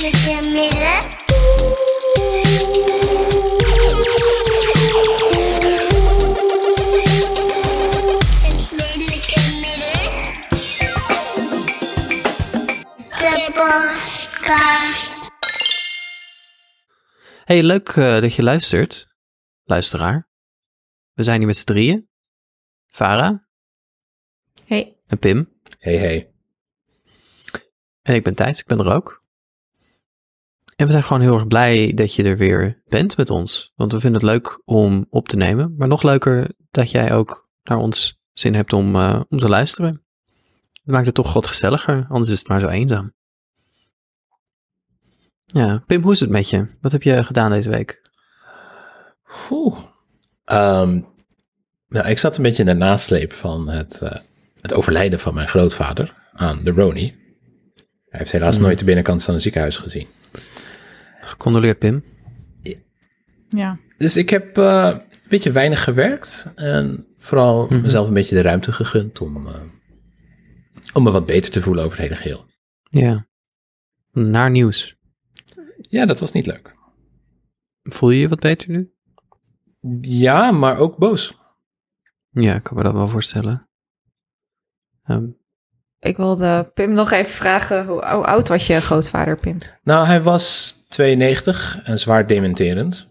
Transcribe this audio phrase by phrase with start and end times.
[0.00, 0.08] Hey,
[17.62, 19.06] leuk eh, dat je luistert,
[19.64, 20.28] luisteraar.
[21.12, 22.08] We zijn hier met z'n drieën.
[22.86, 23.38] Farah
[24.66, 24.96] Hey.
[25.06, 25.60] en Pim.
[25.78, 26.32] Hey, hey.
[28.02, 29.19] En ik ben Thijs, ik ben er ook.
[30.80, 33.72] En we zijn gewoon heel erg blij dat je er weer bent met ons.
[33.74, 35.74] Want we vinden het leuk om op te nemen.
[35.76, 40.04] Maar nog leuker dat jij ook naar ons zin hebt om, eh, om te luisteren.
[40.72, 43.12] Het maakt het toch wat gezelliger, anders is het maar zo eenzaam.
[45.46, 46.66] Ja, Pim, hoe is het met je?
[46.80, 48.10] Wat heb je gedaan deze week?
[49.50, 49.78] Oeh.
[50.44, 51.00] Ehm,
[51.88, 54.20] nou, ik zat een beetje in de nasleep van het, eh,
[54.60, 57.18] het overlijden van mijn grootvader aan de Roni.
[58.08, 60.06] Hij heeft helaas nooit de binnenkant van een ziekenhuis gezien.
[61.30, 62.04] Gecondoleerd, Pim.
[63.48, 63.78] Ja.
[63.98, 68.72] Dus ik heb eh, een beetje weinig gewerkt en vooral mezelf een beetje de ruimte
[68.72, 69.60] gegund om, eh,
[70.92, 72.44] om me wat beter te voelen over het hele geheel.
[72.82, 73.26] Ja.
[74.12, 74.96] Naar nieuws.
[75.80, 76.74] Ja, dat was niet leuk.
[77.82, 78.92] Voel je je wat beter nu?
[80.00, 81.38] Ja, maar ook boos.
[82.30, 83.68] Ja, ik kan me dat wel voorstellen.
[85.02, 85.26] Ehm,
[86.00, 89.58] Ik wilde Pim nog even vragen, hoe, hoe oud was je grootvader, Pim?
[89.82, 93.08] Nou, hij was 92 en zwaar dementerend.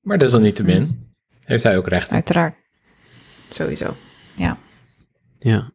[0.00, 2.14] Maar desalniettemin heeft hij ook rechten.
[2.14, 2.54] Uiteraard.
[3.50, 3.96] Sowieso.
[4.36, 4.58] Ja.
[5.38, 5.70] ja.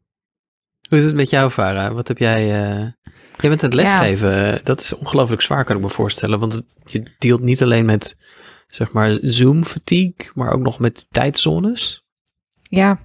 [0.90, 1.94] Hoe is het met jou, Farah?
[1.94, 2.42] Wat heb jij...
[2.62, 2.88] eh,
[3.38, 4.60] Jij bent aan het lesgeven.
[4.64, 6.40] Dat is ongelooflijk zwaar, kan ik me voorstellen.
[6.40, 8.16] Want het- je dealt niet alleen met,
[8.68, 12.04] zeg maar, Zoom-fatigue, maar ook nog met tijdzones.
[12.62, 13.00] Ja,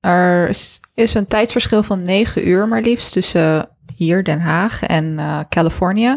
[0.00, 0.48] er
[0.94, 6.16] is, een tijdsverschil van negen uur maar liefst tussen hier, Den Haag en eh, Californië.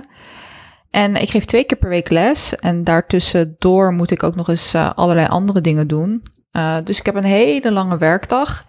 [0.89, 4.73] En ik geef twee keer per week les en daartussendoor moet ik ook nog eens
[4.73, 6.23] eh, allerlei andere dingen doen.
[6.51, 8.63] Eh, dus ik heb een hele lange werkdag.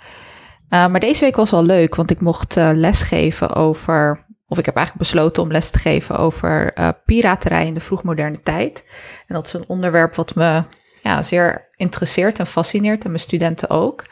[0.72, 4.66] Eh, maar deze week was wel leuk, want ik mocht eh, lesgeven over, of ik
[4.66, 8.84] heb eigenlijk besloten om les te geven over eh, piraterij in de vroegmoderne tijd.
[9.26, 10.62] En dat is een onderwerp wat me
[11.02, 14.04] ja, zeer interesseert en fascineert en mijn studenten ook.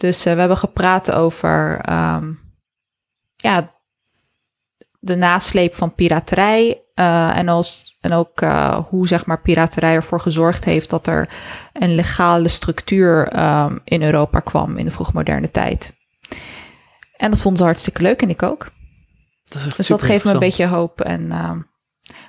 [0.00, 2.32] Dus eh, we hebben gepraat over ehm,
[3.36, 3.74] ja,
[4.98, 6.82] de nasleep van piraterij.
[6.94, 11.28] eh, en, als, en ook eh, hoe zeg maar, piraterij ervoor gezorgd heeft dat er
[11.72, 15.92] een legale structuur ehm, in Europa kwam in de vroegmoderne tijd.
[17.16, 18.70] En dat vonden ze hartstikke leuk en ik ook.
[19.44, 21.00] Dat is Dus dat geeft me een beetje hoop.
[21.00, 21.58] En, ehm,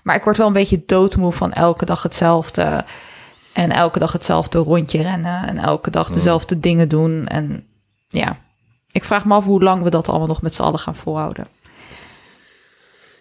[0.04, 2.86] maar ik word wel een beetje doodmoe van elke dag hetzelfde.
[3.54, 5.48] En elke dag hetzelfde rondje rennen.
[5.48, 7.28] En elke dag dezelfde dingen doen.
[7.28, 7.68] En
[8.08, 8.38] ja,
[8.92, 11.48] ik vraag me af hoe lang we dat allemaal nog met z'n allen gaan volhouden.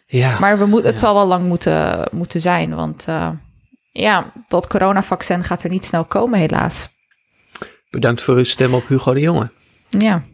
[0.06, 2.74] Ja, Maar we moet, het zal wel lang moeten, moeten zijn.
[2.74, 3.30] Want eh,
[3.92, 6.88] ja, dat coronavaccin gaat er niet snel komen helaas.
[7.90, 9.50] bedankt voor uw stem op Hugo de Jonge.
[9.88, 10.24] Ja.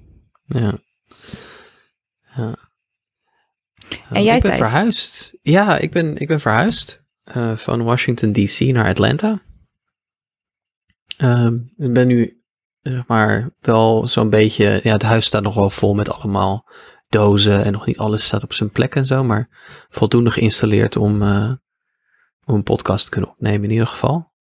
[0.47, 0.79] Ja.
[2.37, 2.57] ja.
[4.11, 5.33] En jij, ik ben verhuisd.
[5.43, 9.41] Ja, ik ben, ik ben verhuisd eh, van Washington DC naar Atlanta.
[11.17, 12.43] Ehm, ik ben nu,
[12.83, 14.81] zeg maar, wel zo'n beetje...
[14.83, 16.69] Ja, het huis staat nog wel vol met allemaal
[17.09, 19.49] dozen en nog niet alles staat op zijn plek en zo, maar
[19.89, 21.53] voldoende geïnstalleerd om, eh,
[22.45, 24.35] om een podcast te kunnen opnemen in ieder geval.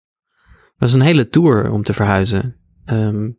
[0.77, 2.55] Dat is een hele tour om te verhuizen.
[2.85, 3.29] Ehm,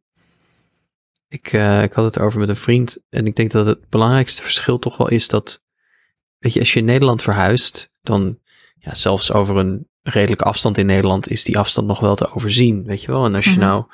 [1.28, 4.42] ik, eh, ik had het erover met een vriend en ik denk dat het belangrijkste
[4.42, 5.62] verschil toch wel is dat,
[6.38, 8.38] weet je, als je in Nederland verhuist, dan
[8.74, 12.84] ja, zelfs over een redelijke afstand in Nederland is die afstand nog wel te overzien,
[12.84, 13.24] weet je wel.
[13.24, 13.60] En als je Mhm.
[13.60, 13.84] nou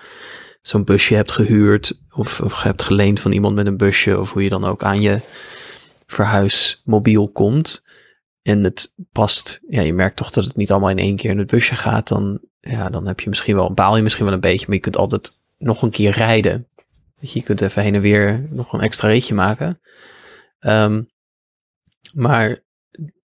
[0.61, 4.43] zo'n busje hebt gehuurd of, of hebt geleend van iemand met een busje of hoe
[4.43, 5.21] je dan ook aan je
[6.07, 7.83] verhuismobiel komt
[8.43, 11.39] en het past, ja, je merkt toch dat het niet allemaal in één keer in
[11.39, 14.41] het busje gaat, dan, ja, dan heb je misschien wel, baal je misschien wel een
[14.41, 16.67] beetje, maar je kunt altijd nog een keer rijden.
[17.21, 19.81] Je kunt even heen en weer nog een extra ritje maken.
[20.59, 21.03] Ehm,
[22.15, 22.59] maar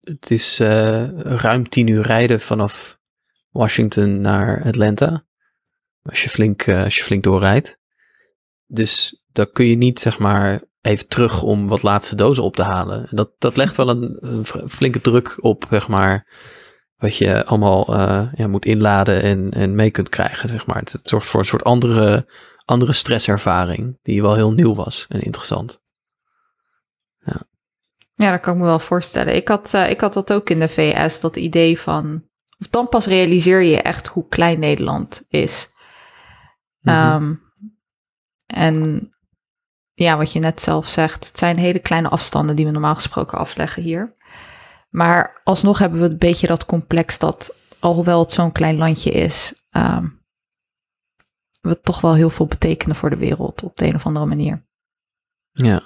[0.05, 2.99] het is eh, ruim tien uur rijden vanaf
[3.51, 5.25] Washington naar Atlanta.
[6.03, 7.81] Als je flink, eh, als je flink doorrijdt.
[8.67, 12.63] Dus dan kun je niet, zeg maar, even terug om wat laatste dozen op te
[12.63, 13.09] halen.
[13.11, 16.27] En dat, dat legt wel een, flinke druk op, zeg maar,
[16.97, 20.79] wat je allemaal eh, ja, moet inladen en, en mee kunt krijgen, zeg maar.
[20.79, 22.27] Het, het zorgt voor een soort andere,
[22.65, 25.83] andere stresservaring, die wel heel nieuw was en interessant.
[28.15, 29.35] Ja, dat kan ik me wel voorstellen.
[29.35, 32.25] Ik had, eh, ik had dat ook in de VS, dat idee van...
[32.59, 35.73] Of dan pas realiseer je echt hoe klein Nederland is.
[36.81, 36.95] Mhm.
[36.95, 37.35] Ehm,
[38.47, 39.09] en
[39.93, 43.39] ja, wat je net zelf zegt, het zijn hele kleine afstanden die we normaal gesproken
[43.39, 44.17] afleggen hier.
[44.91, 49.67] Maar alsnog hebben we een beetje dat complex dat, alhoewel het zo'n klein landje is,
[49.71, 50.09] ehm,
[51.61, 54.67] we toch wel heel veel betekenen voor de wereld op de een of andere manier.
[55.53, 55.83] Ja.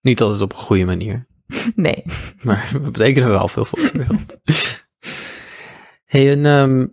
[0.00, 1.26] Niet altijd op een goede manier.
[1.74, 2.02] Nee.
[2.42, 4.36] Maar we betekenen wel veel voor de wereld.
[6.04, 6.86] hey, en ehm,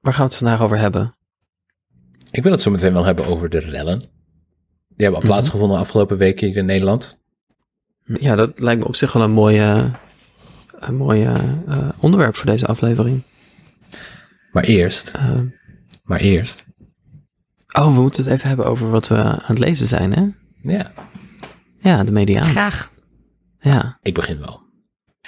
[0.00, 1.16] waar gaan we het vandaag over hebben?
[2.30, 3.98] Ik wil het zo meteen wel hebben over de rellen.
[4.00, 5.26] Die hebben al Mhm.
[5.26, 7.18] plaatsgevonden de afgelopen weken hier in Nederland.
[8.04, 9.90] Ja, dat lijkt me op zich wel een mooie,
[10.78, 11.32] een mooie
[11.68, 13.22] eh, onderwerp voor deze aflevering.
[14.52, 15.40] Maar eerst, Eh,
[16.04, 16.66] maar eerst.
[17.78, 20.26] oh, we moeten het even hebben over wat we aan het lezen zijn, hè?
[20.72, 20.92] Ja,
[21.78, 22.42] Ja, de media.
[22.44, 22.90] Graag.
[23.66, 23.98] Ja.
[24.02, 24.60] ik begin wel.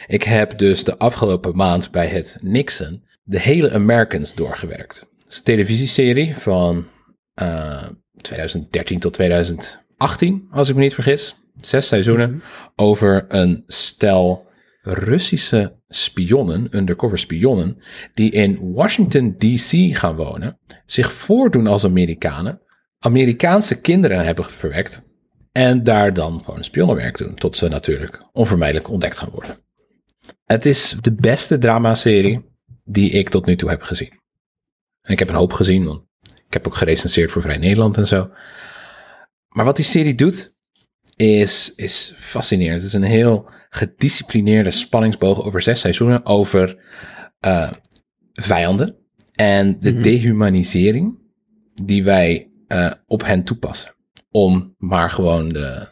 [0.06, 4.98] Ik heb dus de afgelopen maand bij het Nixon de hele Americans doorgewerkt.
[5.18, 6.86] Het is een televisieserie van
[7.34, 7.82] eh,
[8.16, 11.36] 2013 tot 2018, als ik me niet vergis.
[11.56, 12.42] Zes seizoenen
[12.76, 14.46] over een stel
[14.80, 17.78] Russische spionnen, undercover spionnen,
[18.14, 22.62] die in Washington DC gaan wonen, zich voordoen als Amerikanen,
[22.98, 25.02] Amerikaanse kinderen hebben verwekt
[25.58, 29.58] en daar dan gewoon spionnenwerk doen, tot ze natuurlijk onvermijdelijk ontdekt gaan worden.
[30.44, 32.44] Het is de beste dramaserie
[32.84, 34.10] die ik tot nu toe heb gezien.
[35.02, 36.02] En ik heb een hoop gezien, want
[36.46, 38.30] ik heb ook gerecenseerd voor Vrij Nederland en zo.
[39.48, 40.56] Maar wat die serie doet,
[41.16, 42.76] is, is fascinerend.
[42.76, 46.76] Het is een heel gedisciplineerde spanningsboog over zes seizoenen over
[47.38, 47.72] eh,
[48.32, 48.96] vijanden
[49.34, 50.02] en de Mhm.
[50.02, 51.18] dehumanisering
[51.84, 53.94] die wij eh, op hen toepassen.
[54.30, 55.88] Om maar gewoon de,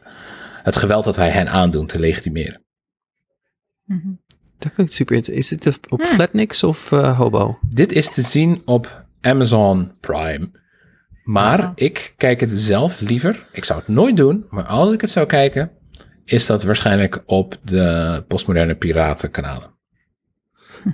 [0.63, 2.65] het geweld dat wij hen aandoen te legitimeren.
[3.85, 4.09] Mhm.
[4.59, 5.65] Dat klinkt super interessant.
[5.65, 6.11] Is het op Hmm.
[6.11, 7.59] Flatnix of eh, Hobo?
[7.69, 10.51] Dit is te zien op Amazon Prime.
[11.25, 13.47] Maar ik kijk het zelf liever.
[13.53, 15.71] Ik zou het nooit doen, maar als ik het zou kijken,
[16.25, 19.75] is dat waarschijnlijk op de postmoderne piratenkanalen.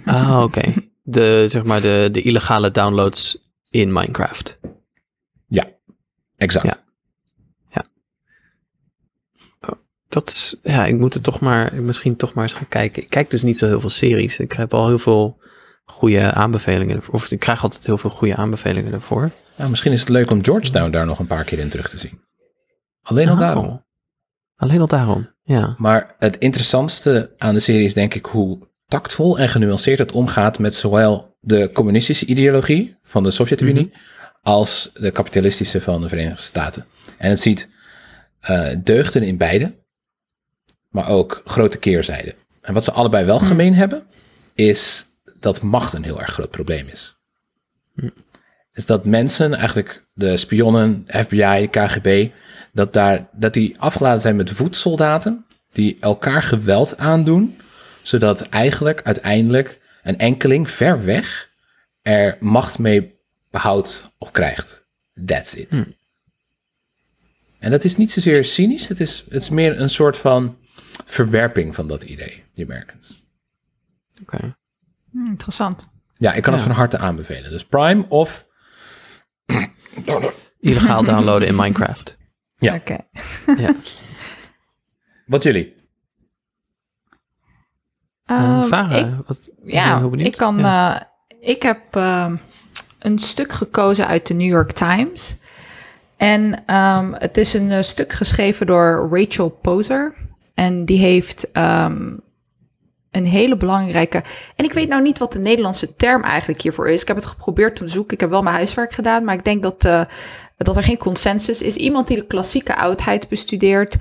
[0.04, 0.72] Ah, oké.
[1.04, 4.58] De, zeg maar, de, de illegale downloads in Minecraft.
[6.42, 6.66] Exact.
[6.66, 6.81] Ja.
[10.12, 13.02] Dat ja, ik moet er toch maar, misschien toch maar eens gaan kijken.
[13.02, 14.38] Ik kijk dus niet zo heel veel series.
[14.38, 15.38] Ik heb al heel veel
[15.84, 16.96] goede aanbevelingen.
[16.96, 17.14] ervoor.
[17.14, 19.30] Of ik krijg altijd heel veel goede aanbevelingen ervoor.
[19.56, 21.98] Nou, misschien is het leuk om Georgetown daar nog een paar keer in terug te
[21.98, 22.20] zien.
[23.02, 23.40] Alleen al Oh.
[23.40, 23.84] daarom.
[24.56, 25.74] Alleen al daarom, ja.
[25.78, 30.58] Maar het interessantste aan de serie is denk ik hoe tactvol en genuanceerd het omgaat
[30.58, 33.90] met zowel de communistische ideologie van de Sovjet-Unie
[34.42, 36.86] als de kapitalistische van de Verenigde Staten.
[37.18, 37.68] En het ziet
[38.40, 39.80] eh, deugden in beide,
[40.92, 42.34] maar ook grote keerzijden.
[42.60, 44.06] En wat ze allebei wel gemeen hebben,
[44.54, 45.06] is
[45.40, 47.16] dat macht een heel erg groot probleem is.
[48.72, 52.28] Is dat mensen, eigenlijk de spionnen, FBI, KGB,
[52.72, 57.56] dat, daar, dat die afgeladen zijn met voedsoldaten die elkaar geweld aandoen,
[58.02, 61.50] zodat eigenlijk uiteindelijk een enkeling ver weg
[62.02, 63.14] er macht mee
[63.50, 64.86] behoudt of krijgt.
[65.26, 65.84] That's it.
[67.58, 70.56] En dat is niet zozeer cynisch, het is, het is meer een soort van
[71.04, 73.24] verwerping van dat idee, die Americans.
[74.22, 74.56] Oké.
[75.10, 75.88] Hm, interessant.
[76.16, 77.50] Ja, ik kan het van harte aanbevelen.
[77.50, 78.46] Dus Prime of...
[80.60, 82.16] Illegaal downloaden in Minecraft.
[82.56, 82.74] Ja.
[82.74, 82.96] Oké.
[83.62, 83.74] Ja.
[85.26, 85.74] Wat jullie?
[88.24, 90.58] Vara, ik- wat, ik ben Ja, ik kan.
[90.58, 91.00] Ja.
[91.00, 91.06] eh,
[91.50, 92.36] ik heb ehm,
[92.98, 95.36] een stuk gekozen uit de New York Times.
[96.16, 100.14] En ehm, het is een eh, stuk geschreven door Rachel Poser.
[100.54, 102.16] En die heeft ehm,
[103.10, 104.22] een hele belangrijke.
[104.56, 107.00] En ik weet nou niet wat de Nederlandse term eigenlijk hiervoor is.
[107.00, 108.14] Ik heb het geprobeerd te zoeken.
[108.14, 109.24] Ik heb wel mijn huiswerk gedaan.
[109.24, 110.02] Maar ik denk dat, eh,
[110.56, 111.76] dat er geen consensus is.
[111.76, 113.96] Iemand die de klassieke oudheid bestudeert.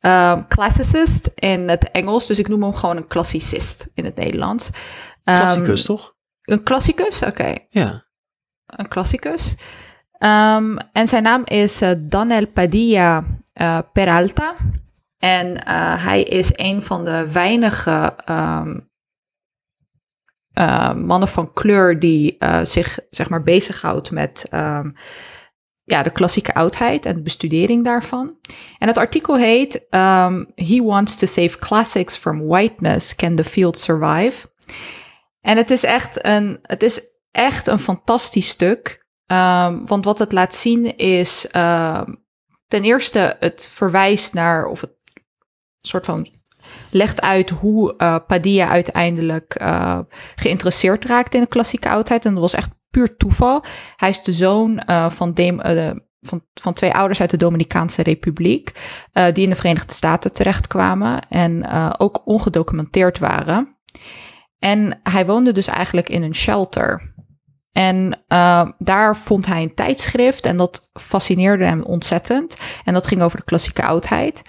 [0.00, 2.26] ehm, classicist in het Engels.
[2.26, 4.70] Dus ik noem hem gewoon een klassicist in het Nederlands.
[5.24, 6.14] Ehm, Klassicus, toch?
[6.42, 7.54] Een klassicus, oké.
[7.68, 8.04] Ja.
[8.66, 9.54] Een klassicus.
[10.92, 14.54] En zijn naam is eh, Danel Padilla eh, Peralta.
[15.18, 18.78] En eh, hij is een van de weinige ehm,
[20.52, 24.90] eh, mannen van kleur die eh, zich zeg maar bezighoudt met ehm,
[25.82, 28.36] ja, de klassieke oudheid en de bestudering daarvan.
[28.78, 33.14] En het artikel heet ehm, He wants to save classics from whiteness.
[33.14, 34.48] Can the field survive?
[35.40, 39.04] En het is echt een, het is echt een fantastisch stuk.
[39.84, 41.46] Want wat het laat zien is
[42.68, 44.95] ten eerste het verwijst naar of het
[45.86, 46.28] soort van
[46.90, 49.98] legt uit hoe eh, Padilla uiteindelijk eh,
[50.34, 52.24] geïnteresseerd raakte in de klassieke oudheid.
[52.24, 53.64] En dat was echt puur toeval.
[53.96, 55.90] Hij is de zoon eh, van, eh,
[56.20, 58.72] van, van twee ouders uit de Dominicaanse Republiek,
[59.32, 63.76] die in de Verenigde Staten terechtkwamen en ook ongedocumenteerd waren.
[64.58, 67.14] En hij woonde dus eigenlijk in een shelter.
[67.72, 72.56] En uh, daar vond hij een tijdschrift en dat fascineerde hem ontzettend.
[72.84, 74.42] En dat ging over de klassieke oudheid.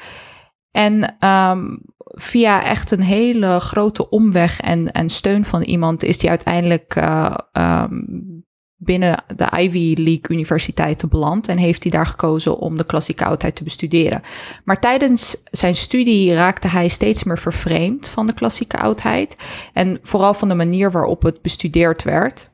[0.78, 6.30] En um, via echt een hele grote omweg en, en steun van iemand is hij
[6.30, 12.78] uiteindelijk uh, um, binnen de Ivy League universiteiten beland en heeft hij daar gekozen om
[12.78, 14.22] de klassieke oudheid te bestuderen.
[14.64, 19.36] Maar tijdens zijn studie raakte hij steeds meer vervreemd van de klassieke oudheid
[19.74, 22.52] en vooral van de manier waarop het bestudeerd werd.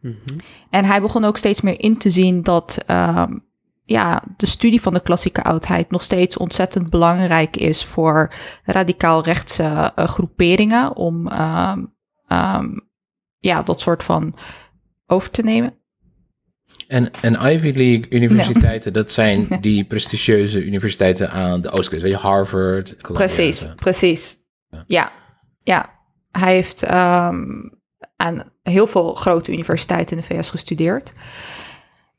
[0.00, 0.40] Mm -hmm.
[0.70, 3.24] En hij begon ook steeds meer in te zien dat uh,
[3.88, 8.32] ja, de studie van de klassieke oudheid nog steeds ontzettend belangrijk is voor
[8.64, 11.76] radicaal rechtse uh, groeperingen om uh,
[12.28, 12.88] um,
[13.38, 14.34] ja, dat soort van
[15.06, 15.74] over te nemen.
[16.86, 22.02] En, en Ivy League universiteiten, dat zijn die prestigieuze universiteiten aan de oostkust.
[22.02, 23.34] Weet je, Harvard, Columbia.
[23.34, 24.36] Precies, precies.
[24.70, 24.84] Ja.
[24.86, 25.12] ja,
[25.62, 25.96] ja.
[26.30, 27.80] Hij heeft um,
[28.16, 31.12] aan heel veel grote universiteiten in de VS gestudeerd.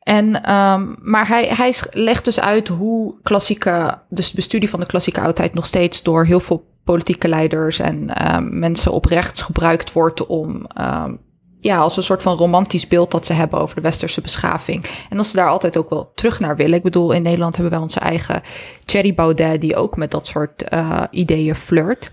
[0.09, 4.85] En, um, maar hij, hij legt dus uit hoe klassieke, dus de bestudie van de
[4.85, 9.91] klassieke oudheid nog steeds door heel veel politieke leiders en um, mensen op rechts gebruikt
[9.91, 11.19] wordt om um,
[11.57, 14.85] ja, als een soort van romantisch beeld dat ze hebben over de westerse beschaving.
[15.09, 16.77] En als ze daar altijd ook wel terug naar willen.
[16.77, 18.41] Ik bedoel, in Nederland hebben wij onze eigen
[18.85, 22.11] Thierry Baudet, die ook met dat soort uh, ideeën flirt.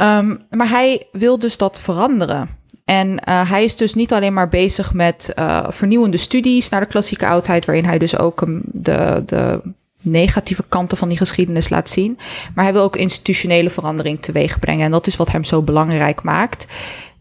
[0.00, 2.48] Um, maar hij wil dus dat veranderen.
[2.86, 6.86] En uh, hij is dus niet alleen maar bezig met uh, vernieuwende studies naar de
[6.86, 9.60] klassieke oudheid, waarin hij dus ook de, de
[10.02, 12.18] negatieve kanten van die geschiedenis laat zien.
[12.54, 14.84] Maar hij wil ook institutionele verandering teweeg brengen.
[14.84, 16.66] En dat is wat hem zo belangrijk maakt.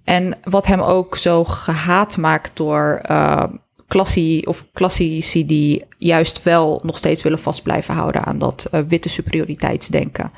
[0.03, 3.43] En wat hem ook zo gehaat maakt door uh,
[3.87, 8.79] klassie of klassici die juist wel nog steeds willen vast blijven houden aan dat uh,
[8.87, 10.31] witte superioriteitsdenken.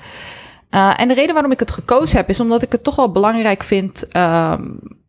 [0.72, 3.12] Uh, en de reden waarom ik het gekozen heb is omdat ik het toch wel
[3.12, 4.54] belangrijk vind uh,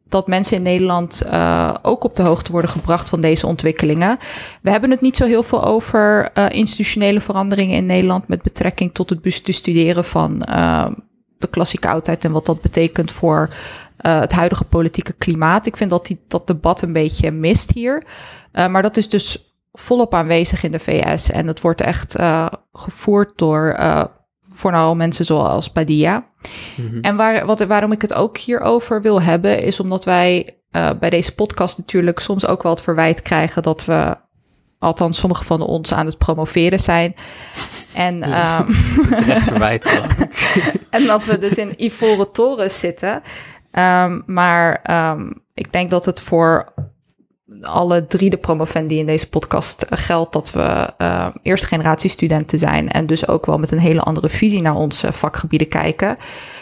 [0.09, 4.19] dat mensen in Nederland uh, ook op de hoogte worden gebracht van deze ontwikkelingen.
[4.63, 8.95] We hebben het niet zo heel veel over uh, institutionele veranderingen in Nederland met betrekking
[8.95, 10.87] tot het bestuderen van uh,
[11.39, 13.55] de klassieke oudheid en wat dat betekent voor
[13.99, 15.67] het huidige politieke klimaat.
[15.67, 18.05] Ik vind dat die, dat debat een beetje mist hier.
[18.53, 22.17] Maar dat is dus volop aanwezig in de VS en het wordt echt
[22.73, 23.77] gevoerd door
[24.51, 26.27] vooral mensen zoals Padilla.
[26.77, 27.01] Mm-hmm.
[27.01, 31.11] En waar, wat, waarom ik het ook hierover wil hebben, is omdat wij uh, bij
[31.11, 34.17] deze podcast natuurlijk soms ook wel het verwijt krijgen dat we,
[34.79, 37.15] althans sommige van ons, aan het promoveren zijn.
[37.95, 38.67] En, um,
[39.19, 39.85] terecht verwijt.
[40.91, 43.23] en dat we dus in ivoren torens zitten.
[43.73, 46.73] Um, maar um, ik denk dat het voor
[47.61, 52.91] alle drie de promovendi in deze podcast geldt dat we uh, eerste generatie studenten zijn
[52.91, 56.17] en dus ook wel met een hele andere visie naar onze vakgebieden kijken.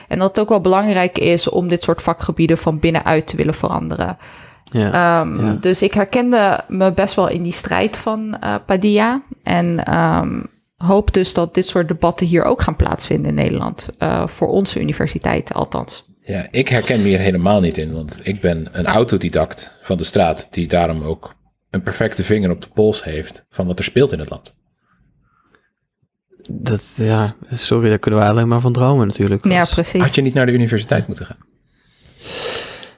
[0.09, 3.55] En dat het ook wel belangrijk is om dit soort vakgebieden van binnenuit te willen
[3.55, 4.17] veranderen.
[4.65, 5.53] Ja, um, ja.
[5.61, 9.23] Dus ik herkende me best wel in die strijd van uh, Padilla.
[9.43, 13.89] En um, hoop dus dat dit soort debatten hier ook gaan plaatsvinden in Nederland.
[13.99, 16.05] Uh, voor onze universiteiten althans.
[16.27, 20.05] Ja, ik herken me hier helemaal niet in, want ik ben een autodidact van de
[20.05, 21.35] straat die daarom ook
[21.71, 24.57] een perfecte vinger op de pols heeft van wat er speelt in het land.
[26.51, 29.45] Dat, ja, sorry, daar kunnen we alleen maar van dromen natuurlijk.
[29.45, 30.01] Ja, precies.
[30.01, 31.45] Had je niet naar de universiteit moeten gaan?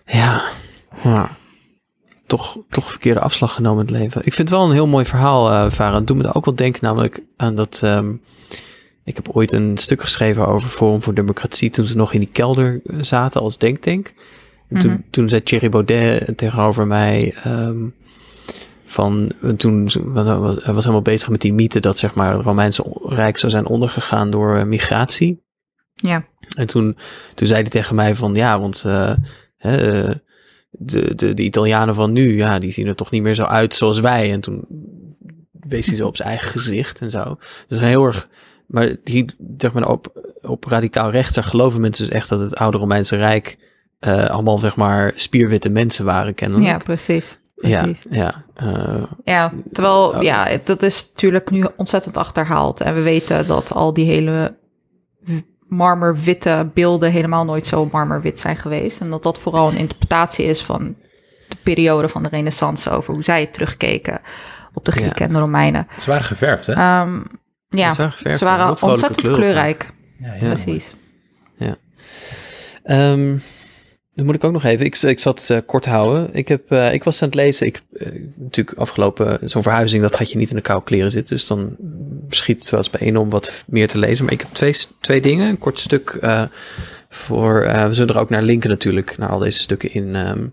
[0.05, 0.49] Ja,
[1.05, 1.37] maar
[2.27, 4.21] toch, toch verkeerde afslag genomen in het leven.
[4.25, 5.95] Ik vind het wel een heel mooi verhaal, uh, Varen.
[5.95, 7.81] Het doet me ook wel denken namelijk aan dat...
[7.85, 8.23] Um,
[9.09, 12.29] ik heb ooit een stuk geschreven over Forum voor Democratie toen ze nog in die
[12.33, 14.15] kelder zaten als denktank.
[14.69, 15.07] En toen, mm -hmm.
[15.11, 17.95] toen zei Thierry Baudet tegenover mij um,
[18.85, 22.99] van toen hij was, was helemaal bezig met die mythe dat zeg maar het Romeinse
[23.03, 25.43] Rijk zou zijn ondergegaan door migratie.
[25.95, 26.27] Ja.
[26.57, 26.97] En toen,
[27.35, 29.13] toen zei hij tegen mij van ja, want uh,
[29.57, 29.77] hè,
[30.71, 33.75] de, de, de Italianen van nu, ja, die zien er toch niet meer zo uit
[33.75, 34.33] zoals wij.
[34.33, 34.65] En toen
[35.53, 37.39] wees hij zo op zijn eigen gezicht en zo.
[37.67, 38.29] Dus heel erg
[38.69, 39.25] maar die,
[39.57, 43.17] zeg maar, op, op radicaal rechts, daar geloven mensen dus echt dat het oude Romeinse
[43.17, 43.59] Rijk
[44.01, 46.67] uh, allemaal, zeg maar, spierwitte mensen waren, kennelijk.
[46.67, 47.39] Ja, precies.
[47.55, 48.05] precies.
[48.11, 48.67] Ja, ja.
[48.67, 52.81] Uh, ja, terwijl, uh, ja, dat is natuurlijk nu ontzettend achterhaald.
[52.81, 54.57] En we weten dat al die hele
[55.69, 59.01] marmerwitte beelden helemaal nooit zo marmerwit zijn geweest.
[59.01, 60.97] En dat dat vooral een interpretatie is van
[61.49, 64.21] de periode van de renaissance over hoe zij terugkeken
[64.73, 65.27] op de Grieken ja.
[65.27, 65.87] en de Romeinen.
[66.01, 67.01] Ze waren geverfd, hè?
[67.01, 67.27] Um,
[67.69, 69.91] ja, ze waren ontzettend kleurrijk.
[70.19, 70.95] Ja, ja, Precies.
[71.57, 71.77] Ja.
[73.13, 73.43] Um,
[74.15, 74.87] dan moet ik ook nog even.
[74.87, 76.29] Ik, ik zat uh, kort houden.
[76.33, 77.67] Ik, heb, uh, ik was aan het lezen.
[77.67, 80.03] Ik uh, natuurlijk afgelopen zo'n verhuizing.
[80.03, 81.37] Dat gaat je niet in de koude kleren zitten.
[81.37, 81.77] Dus dan
[82.29, 84.25] schiet het wel eens bij één om wat meer te lezen.
[84.25, 85.49] Maar ik heb twee, twee dingen.
[85.49, 86.19] Een kort stuk
[87.09, 90.47] Voor, eh, we zullen er ook naar linken natuurlijk, naar al deze stukken in, ehm,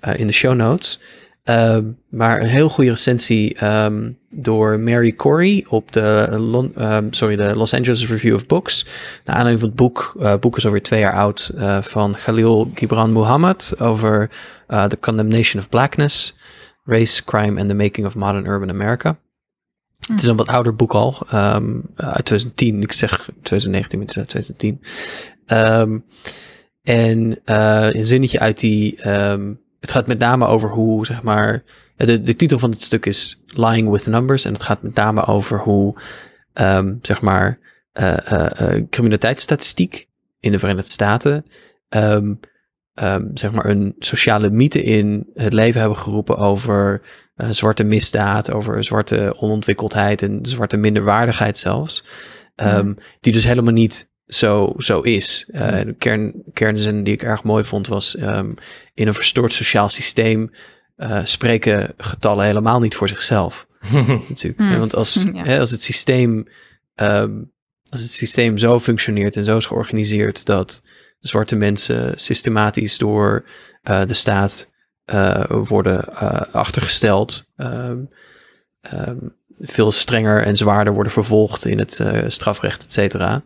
[0.00, 1.00] eh, in de show notes.
[1.44, 7.36] Ehm, maar een heel goede recensie ehm, door Mary Corey op de, Lon- ehm, sorry,
[7.36, 8.84] de Los Angeles Review of Books.
[9.24, 12.70] Naar aanleiding van het boek, eh boek is alweer twee jaar oud, eh, van Khalil
[12.74, 14.30] Gibran Muhammad over
[14.66, 16.34] eh, The Condemnation of Blackness,
[16.84, 19.16] Race, Crime and the Making of Modern Urban America.
[20.08, 21.26] Het is een wat ouder boek al,
[21.96, 22.82] uit 2010.
[22.82, 24.80] Ik zeg 2019, maar het is uit 2010.
[25.46, 25.98] Ehm,
[26.82, 29.00] en eh, een zinnetje uit die.
[29.84, 31.62] Het gaat met name over hoe, zeg maar.
[31.96, 34.44] De, de titel van het stuk is Lying with Numbers.
[34.44, 36.00] En het gaat met name over hoe,
[36.52, 37.58] ehm, zeg maar,
[37.92, 40.08] eh, criminaliteitsstatistiek
[40.40, 41.44] in de Verenigde Staten.
[41.88, 42.34] ehm,
[42.94, 47.02] ehm, zeg maar, een sociale mythe in het leven hebben geroepen over
[47.50, 52.04] zwarte misdaad, over zwarte onontwikkeldheid en zwarte minderwaardigheid zelfs.
[52.54, 55.48] Ehm, Die dus helemaal niet zo, zo is.
[55.52, 58.50] Eh, de kern, kernzin die ik erg mooi vond was: ehm,
[58.94, 60.50] in een verstoord sociaal systeem
[60.96, 63.66] eh, spreken getallen helemaal niet voor zichzelf.
[64.28, 64.56] natuurlijk.
[64.58, 64.78] Hmm.
[64.78, 65.44] Want als, Ja.
[65.44, 66.46] hè, als het systeem.
[66.94, 67.32] ehm,
[67.90, 70.82] als het systeem zo functioneert en zo is georganiseerd dat
[71.18, 73.44] zwarte mensen systematisch door
[73.82, 74.70] eh, de staat
[75.04, 77.98] eh, worden eh, achtergesteld, ehm,
[78.80, 79.16] ehm,
[79.58, 83.42] veel strenger en zwaarder worden vervolgd in het eh, strafrecht, et cetera.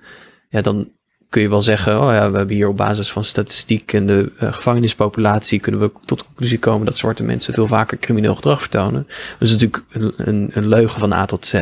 [0.48, 0.88] Ja, dan
[1.28, 4.32] kun je wel zeggen, oh ja, we hebben hier op basis van statistiek en de
[4.38, 8.60] eh, gevangenispopulatie kunnen we tot de conclusie komen dat zwarte mensen veel vaker crimineel gedrag
[8.60, 9.06] vertonen.
[9.38, 11.54] Dat is natuurlijk een, een, een leugen van A tot Z.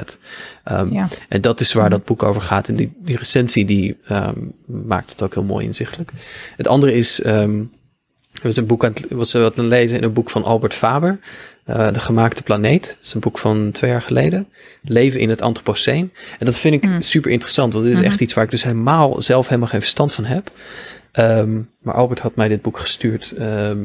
[0.64, 1.08] Ehm, Ja.
[1.28, 2.68] En dat is waar dat boek over gaat.
[2.68, 6.12] En die, die recensie die ehm, maakt het ook heel mooi inzichtelijk.
[6.56, 7.68] Het andere is, er
[8.42, 10.74] was een boek aan het, was wat aan het lezen in een boek van Albert
[10.74, 11.18] Faber,
[11.66, 12.86] eh, De Gemaakte Planeet.
[12.86, 14.46] Dat is een boek van twee jaar geleden.
[14.82, 16.12] Leven in het Anthropoceen.
[16.38, 17.02] En dat vind ik Mm.
[17.02, 18.08] super interessant, want dit is Mhm.
[18.10, 20.50] echt iets waar ik dus helemaal zelf helemaal geen verstand van heb.
[21.12, 23.34] Ehm, maar Albert had mij dit boek gestuurd.
[23.38, 23.82] Ehm,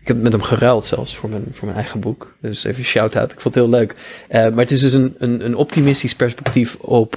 [0.00, 2.34] ik heb het met hem geruild zelfs voor mijn, voor mijn eigen boek.
[2.40, 3.32] Dus even shout-out.
[3.32, 3.94] Ik vond het heel leuk.
[4.28, 7.14] Eh, maar het is dus een, een, een optimistisch perspectief op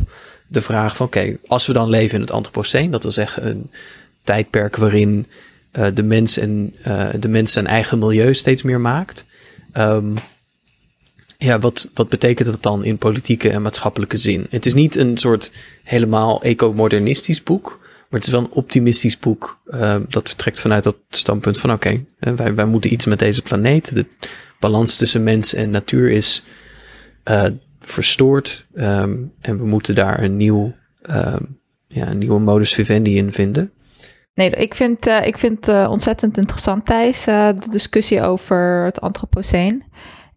[0.48, 1.06] de vraag van...
[1.06, 2.91] oké, als we dan leven in het Anthropoceen...
[2.91, 3.70] dat wil zeggen een
[4.24, 5.26] tijdperk waarin
[5.72, 6.76] eh, de, mens en,
[7.20, 9.26] de mens zijn eigen milieu steeds meer maakt...
[9.78, 10.16] Ehm,
[11.38, 14.48] ja, wat, wat betekent dat dan in politieke en maatschappelijke zin?
[14.50, 15.52] Het is niet een soort
[15.84, 17.86] helemaal eco-modernistisch boek...
[18.10, 22.04] Maar het is wel een optimistisch boek eh, dat vertrekt vanuit dat standpunt van oké,
[22.20, 23.94] wij, wij moeten iets met deze planeet.
[23.94, 24.06] De
[24.60, 26.44] balans tussen mens en natuur is
[27.24, 27.46] eh,
[27.82, 31.44] verstoord ehm, en we moeten daar een, nieuw, ehm,
[31.88, 33.72] ja, een nieuwe modus vivendi in vinden.
[34.38, 39.02] Nee, ik vind, eh, ik vind eh, ontzettend interessant, Thijs, eh, de discussie over het
[39.02, 39.84] Anthropoceen.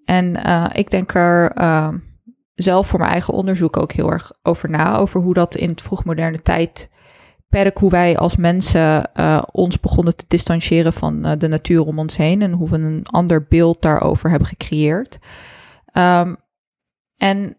[0.04, 0.34] En
[0.72, 1.88] ik denk er eh,
[2.54, 5.82] zelf voor mijn eigen onderzoek ook heel erg over na, over hoe dat in het
[5.82, 9.10] vroegmoderne tijdperk, hoe wij als mensen
[9.52, 13.46] ons begonnen te distancieren van de natuur om ons heen en hoe we een ander
[13.48, 15.18] beeld daarover hebben gecreëerd.
[15.84, 16.34] Ehm,
[17.16, 17.56] en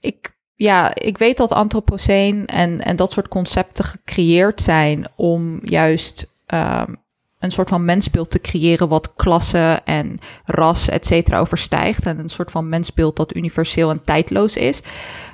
[0.00, 6.32] ik, ja, ik weet dat antropoceen en, en dat soort concepten gecreëerd zijn om juist
[6.46, 6.94] ehm,
[7.38, 12.06] een soort van mensbeeld te creëren wat klasse en ras, et cetera, overstijgt.
[12.06, 14.82] En een soort van mensbeeld dat universeel en tijdloos is.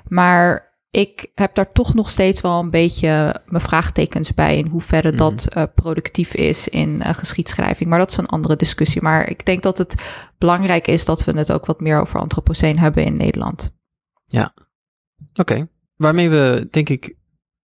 [0.09, 5.09] Maar ik heb daar toch nog steeds wel een beetje mijn vraagtekens bij in hoeverre
[5.09, 5.17] Mhm.
[5.17, 7.91] dat eh, productief is in eh, geschiedschrijving.
[7.91, 9.03] Maar dat is een andere discussie.
[9.03, 9.95] Maar ik denk dat het
[10.39, 13.71] belangrijk is dat we het ook wat meer over antropoceen hebben in Nederland.
[15.35, 17.19] Oké, waarmee we denk ik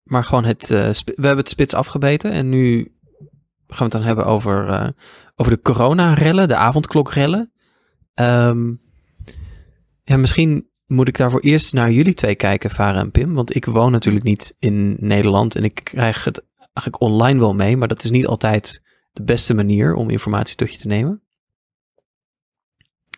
[0.02, 2.92] maar gewoon het, eh, we hebben het spits afgebeten en nu
[3.66, 4.88] gaan we het dan hebben over, eh,
[5.34, 7.52] over de corona-rellen, de avondklokrellen.
[8.14, 8.72] Ehm
[10.02, 13.34] ja, misschien moet ik daarvoor eerst naar jullie twee kijken, Vara en Pim.
[13.34, 17.76] Want ik woon natuurlijk niet in Nederland en ik krijg het eigenlijk online wel mee.
[17.76, 21.22] Maar dat is niet altijd de beste manier om informatie tot je te nemen.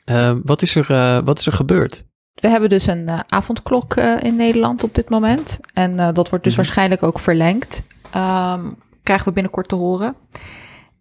[0.05, 2.06] Ehm, wat, is er, eh, wat is er gebeurd?
[2.37, 5.61] We hebben dus een eh, avondklok eh, in Nederland op dit moment.
[5.73, 6.63] En eh, dat wordt dus Mhm.
[6.63, 7.83] waarschijnlijk ook verlengd.
[8.11, 8.65] Ehm,
[9.03, 10.17] krijgen we binnenkort te horen.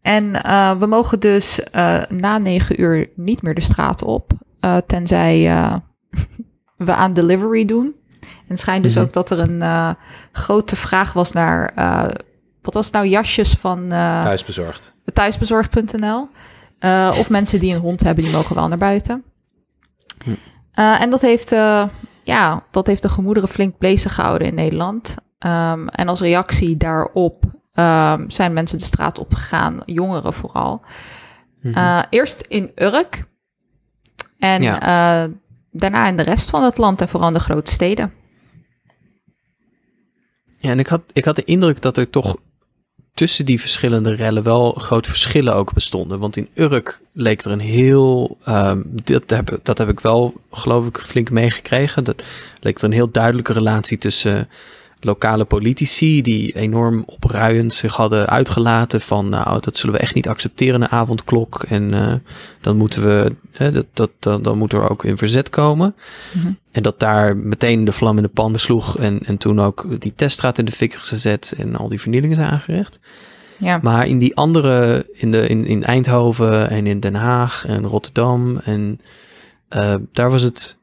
[0.01, 0.31] En
[0.79, 1.59] we mogen dus
[2.09, 4.31] na negen uur niet meer de straat op.
[4.87, 5.37] tenzij
[6.77, 7.95] we aan delivery doen.
[8.21, 9.03] En het schijnt dus Mhm.
[9.03, 9.95] ook dat er een
[10.31, 11.71] grote vraag was naar...
[12.61, 13.07] wat was het nou?
[13.07, 13.89] Jasjes van...
[13.89, 14.93] Thuisbezorgd.
[15.13, 16.27] thuisbezorgd.nl.
[17.19, 19.23] Of mensen die een hond hebben, die mogen wel naar buiten.
[20.23, 20.29] Hm.
[20.75, 21.87] Eh, en dat heeft, eh,
[22.23, 25.15] ja, dat heeft de gemoederen flink bezig gehouden in Nederland.
[25.39, 30.81] Ehm, en als reactie daarop ehm, zijn mensen de straat opgegaan, jongeren vooral.
[31.61, 31.77] Mhm.
[31.77, 33.23] Eh, eerst in Urk.
[34.39, 35.29] En Ja.
[35.71, 38.13] daarna in de rest van het land en vooral in de grote steden.
[40.57, 42.37] Ja, en ik had, ik had de indruk dat er toch
[43.15, 46.19] tussen die verschillende rellen wel grote verschillen ook bestonden.
[46.19, 50.87] Want in Urk leek er een heel, ehm, dat, heb, dat heb ik wel geloof
[50.87, 52.03] ik flink meegekregen.
[52.03, 52.23] Dat
[52.59, 54.49] leek er een heel duidelijke relatie tussen
[55.05, 60.27] lokale politici die enorm opruiend zich hadden uitgelaten van nou dat zullen we echt niet
[60.27, 62.13] accepteren een avondklok en eh,
[62.61, 65.95] dan moeten we hè, dat, dat, dan, dan moet er ook in verzet komen
[66.33, 66.47] Mhm.
[66.71, 70.13] en dat daar meteen de vlam in de pan besloeg en, en toen ook die
[70.15, 72.99] teststraat in de fik gezet en al die vernielingen zijn aangericht
[73.57, 73.79] Ja.
[73.81, 78.57] maar in die andere in de in, in Eindhoven en in Den Haag en Rotterdam
[78.57, 78.99] en
[79.69, 80.77] eh, daar was het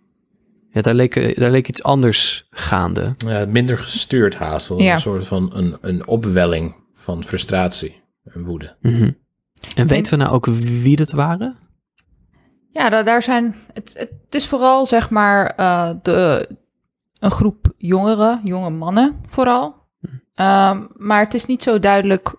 [0.73, 4.79] ja daar leek daar leek iets anders gaande Ja, minder gestuurd haastel.
[4.81, 4.93] Ja.
[4.93, 8.77] Een soort van een, een opwelling van frustratie en woede.
[8.81, 9.11] Mhm.
[9.77, 11.57] En weten we nou ook wie dat waren?
[12.71, 13.55] Ja, da- daar zijn.
[13.73, 16.49] Het, het is vooral zeg maar eh, de,
[17.19, 19.81] een groep jongeren, jonge mannen vooral.
[20.35, 22.35] Ehm, maar het is niet zo duidelijk,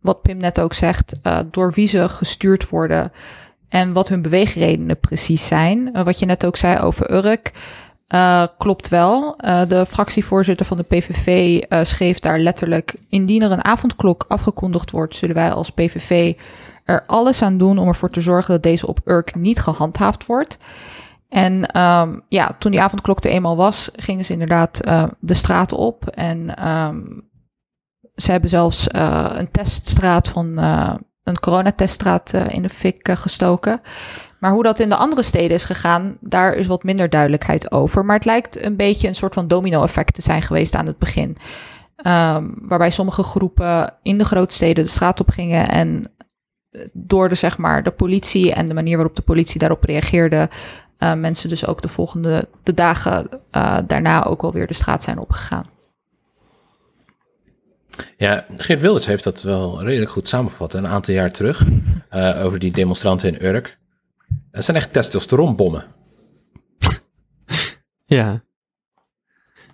[0.00, 3.12] wat Pim net ook zegt, eh, door wie ze gestuurd worden
[3.68, 5.94] en wat hun beweegredenen precies zijn.
[5.94, 7.52] Eh, wat je net ook zei over Urk.
[8.06, 9.36] eh, klopt wel.
[9.36, 15.14] Eh, de fractievoorzitter van de PVV schreef daar letterlijk: Indien er een avondklok afgekondigd wordt,
[15.14, 16.34] zullen wij als PVV
[16.84, 20.58] er alles aan doen om ervoor te zorgen dat deze op Urk niet gehandhaafd wordt.
[21.28, 24.80] En ehm, ja, toen die avondklok er eenmaal was, gingen ze inderdaad
[25.20, 26.06] de straten op.
[26.06, 27.02] En ehm,
[28.14, 28.86] ze hebben zelfs
[29.36, 30.58] een teststraat van
[31.26, 33.80] een coronateststraat eh, in de fik eh, gestoken.
[34.40, 38.04] Maar hoe dat in de andere steden is gegaan, daar is wat minder duidelijkheid over.
[38.04, 41.36] Maar het lijkt een beetje een soort van domino-effect te zijn geweest aan het begin.
[41.96, 46.04] Ehm, waarbij sommige groepen in de grootsteden de straat op gingen en
[46.92, 50.48] door de, zeg maar, de politie en de manier waarop de politie daarop reageerde,
[50.98, 55.18] eh, mensen dus ook de volgende de dagen eh, daarna ook alweer de straat zijn
[55.18, 55.66] opgegaan.
[58.16, 61.64] Ja, Geert Wilders heeft dat wel redelijk goed samengevat een aantal jaar terug.
[62.08, 63.78] eh, over die demonstranten in Urk.
[64.50, 65.84] Het zijn echt testosteronbommen.
[68.04, 68.44] Ja.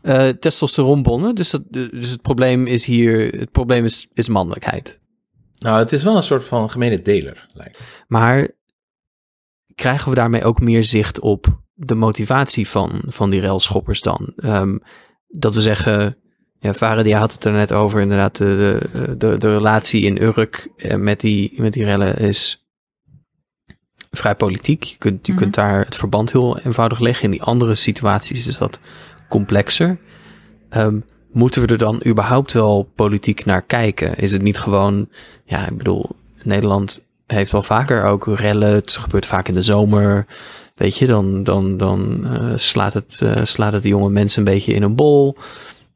[0.02, 5.00] Eh testosteronbonnen, dus, dat, dus het probleem is hier, het probleem is, is mannelijkheid.
[5.62, 7.48] Nou, het is wel een soort van gemene deler.
[7.52, 7.80] Lijkt.
[8.06, 8.50] Maar
[9.74, 14.32] krijgen we daarmee ook meer zicht op de motivatie van, van die railschoppers dan?
[14.36, 14.78] Ehm,
[15.28, 16.16] dat we zeggen,
[16.62, 18.78] ja, Faraday had het er net over, inderdaad, de,
[19.18, 22.66] de, de, relatie in Urk eh, met die, met die rellen is
[24.10, 24.82] vrij politiek.
[24.84, 25.40] Je kunt, je Mhm.
[25.40, 27.24] kunt daar het verband heel eenvoudig leggen.
[27.24, 28.80] In die andere situaties is dat
[29.28, 29.98] complexer.
[30.68, 30.96] Ehm,
[31.32, 34.16] moeten we er dan überhaupt wel politiek naar kijken?
[34.16, 35.08] Is het niet gewoon,
[35.44, 36.10] ja, ik bedoel,
[36.42, 38.74] Nederland heeft wel vaker ook rellen.
[38.74, 40.26] Het gebeurt vaak in de zomer.
[40.74, 44.52] Weet je, dan, dan, dan eh, slaat, het, eh, slaat het de jonge mensen een
[44.52, 45.36] beetje in een bol.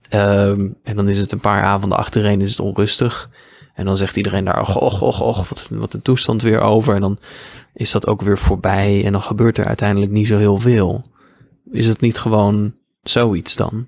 [0.09, 3.31] Ehm, en dan is het een paar avonden achtereen is het onrustig.
[3.75, 6.95] En dan zegt iedereen daar, och, och, och, och wat, wat een toestand weer over.
[6.95, 7.19] En dan
[7.75, 9.05] is dat ook weer voorbij.
[9.05, 11.05] En dan gebeurt er uiteindelijk niet zo heel veel.
[11.71, 13.87] Is het niet gewoon zoiets dan?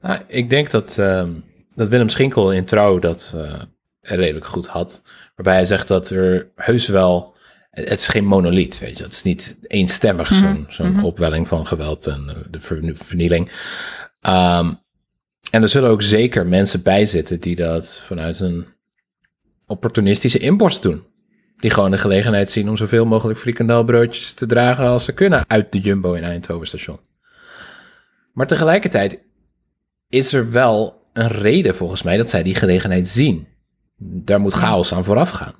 [0.00, 1.30] Nou, ik denk dat, ehm,
[1.74, 3.60] dat Willem Schinkel in Trouw dat eh,
[4.00, 5.02] redelijk goed had.
[5.34, 7.36] Waarbij hij zegt dat er heus wel...
[7.70, 9.04] Het is geen monoliet, weet je.
[9.04, 13.50] Het is niet eenstemmig, zo'n zo'n opwelling van geweld en de ver- vernieling.
[14.20, 14.72] Ehm,
[15.50, 18.66] en er zullen ook zeker mensen bij zitten die dat vanuit een
[19.66, 21.06] opportunistische inborst doen.
[21.56, 25.72] Die gewoon de gelegenheid zien om zoveel mogelijk frikandelbroodjes te dragen als ze kunnen uit
[25.72, 27.00] de Jumbo in Eindhoven station.
[28.32, 29.20] Maar tegelijkertijd
[30.08, 33.46] is er wel een reden volgens mij dat zij die gelegenheid zien.
[33.98, 35.54] Daar moet chaos aan vooraf gaan.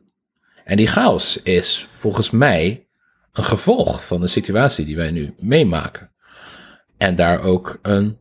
[0.64, 2.86] En die chaos is volgens mij
[3.32, 6.10] een gevolg van de situatie die wij nu meemaken.
[6.96, 8.18] En daar ook een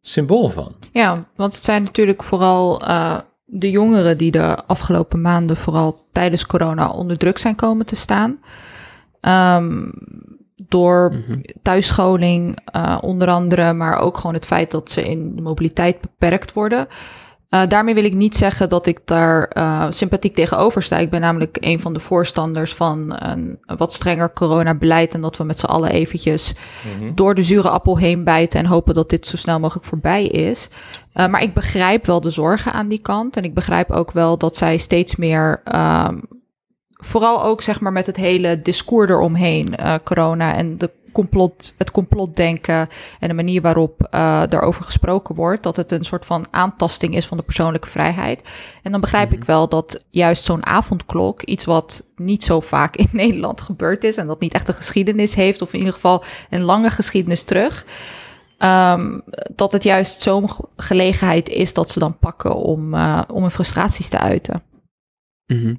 [0.00, 0.74] symbool van.
[0.92, 6.46] Ja, want het zijn natuurlijk vooral eh, de jongeren die de afgelopen maanden vooral tijdens
[6.46, 8.40] corona onder druk zijn komen te staan.
[9.20, 9.88] Ehm,
[10.68, 11.14] door
[11.62, 16.52] thuisscholing eh, onder andere, maar ook gewoon het feit dat ze in de mobiliteit beperkt
[16.52, 16.86] worden.
[17.50, 20.98] Eh, daarmee wil ik niet zeggen dat ik daar eh, sympathiek tegenover sta.
[20.98, 25.14] Ik ben namelijk een van de voorstanders van een, wat strenger coronabeleid.
[25.14, 26.54] En dat we met z'n allen eventjes
[27.14, 30.68] door de zure appel heen bijten en hopen dat dit zo snel mogelijk voorbij is.
[31.14, 33.36] Uh, maar ik begrijp wel de zorgen aan die kant.
[33.36, 35.62] En ik begrijp ook wel dat zij steeds meer.
[35.74, 36.22] Um,
[36.90, 42.88] vooral ook zeg maar met het hele discours eromheen, corona en de complot, het complotdenken
[43.20, 47.26] en de manier waarop uh, daarover gesproken wordt, dat het een soort van aantasting is
[47.26, 48.48] van de persoonlijke vrijheid.
[48.82, 53.08] En dan begrijp ik wel dat juist zo'n avondklok, iets wat niet zo vaak in
[53.22, 56.62] Nederland gebeurd is en dat niet echt een geschiedenis heeft, of in ieder geval een
[56.62, 57.84] lange geschiedenis terug.
[58.58, 59.18] ehm,
[59.56, 63.50] dat het juist zo'n ge- gelegenheid is dat ze dan pakken om, eh, om hun
[63.50, 64.62] frustraties te uiten.
[65.46, 65.74] Mhm.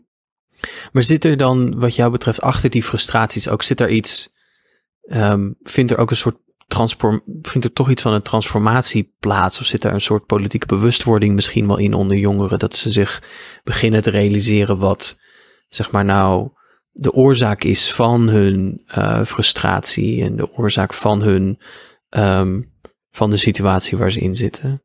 [0.92, 4.34] Maar zit er dan, wat jou betreft, achter die frustraties ook, zit er iets,
[5.12, 9.60] ehm, vindt er ook een soort transform, vindt er toch iets van een transformatie plaats?
[9.60, 13.24] Of zit er een soort politieke bewustwording misschien wel in onder jongeren, dat ze zich
[13.64, 15.20] beginnen te realiseren wat,
[15.70, 16.50] zeg maar nou,
[16.92, 21.60] de oorzaak is van hun eh, frustratie en de oorzaak van hun,
[22.10, 22.62] ehm,
[23.12, 24.84] van de situatie waar ze in zitten?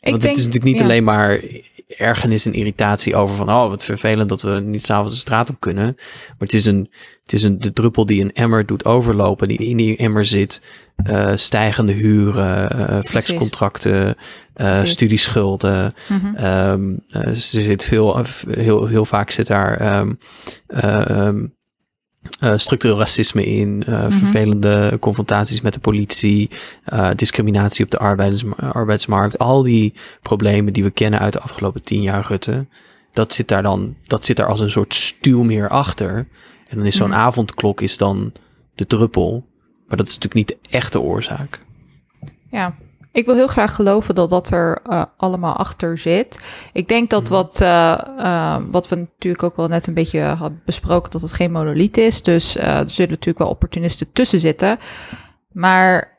[0.00, 0.84] Ik Want denk, het is natuurlijk niet ja.
[0.84, 1.40] alleen maar
[1.96, 5.56] ergernis en irritatie over van, oh, wat vervelend dat we niet s'avonds de straat op
[5.60, 5.84] kunnen.
[5.96, 6.90] Maar het is, een,
[7.22, 10.62] het is een, de druppel die een emmer doet overlopen, die in die emmer zit.
[11.04, 14.16] eh, stijgende huren, eh, flexcontracten,
[14.54, 14.90] Precies.
[14.90, 15.94] studieschulden.
[16.08, 16.34] Mhm.
[16.34, 20.12] Ehm, eh, er zit veel, heel, heel vaak zit daar ehm,
[20.66, 21.28] eh,
[22.40, 24.10] eh, structureel racisme in, eh, Mhm.
[24.10, 26.50] vervelende confrontaties met de politie,
[26.84, 29.38] eh, discriminatie op de arbeids, arbeidsmarkt.
[29.38, 32.66] Al die problemen die we kennen uit de afgelopen tien jaar Rutte,
[33.12, 36.28] dat zit daar dan, dat zit daar als een soort stuwmeer achter.
[36.68, 37.18] En dan is zo'n Mhm.
[37.18, 38.32] avondklok is dan
[38.74, 39.46] de druppel.
[39.86, 41.60] Maar dat is natuurlijk niet de echte oorzaak.
[42.50, 42.74] Ja,
[43.18, 46.42] ik wil heel graag geloven dat dat er eh, allemaal achter zit.
[46.72, 50.62] Ik denk dat wat, eh, eh, wat we natuurlijk ook wel net een beetje hadden
[50.64, 52.22] besproken, dat het geen monolith is.
[52.22, 54.78] Dus er zullen natuurlijk wel opportunisten tussen zitten.
[55.52, 56.18] Maar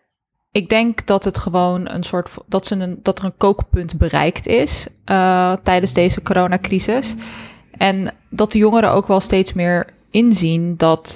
[0.51, 4.47] ik denk dat het gewoon een soort dat, ze een, dat er een kookpunt bereikt
[4.47, 4.87] is
[5.63, 7.15] tijdens deze coronacrisis.
[7.77, 11.15] En dat de jongeren ook wel steeds meer inzien dat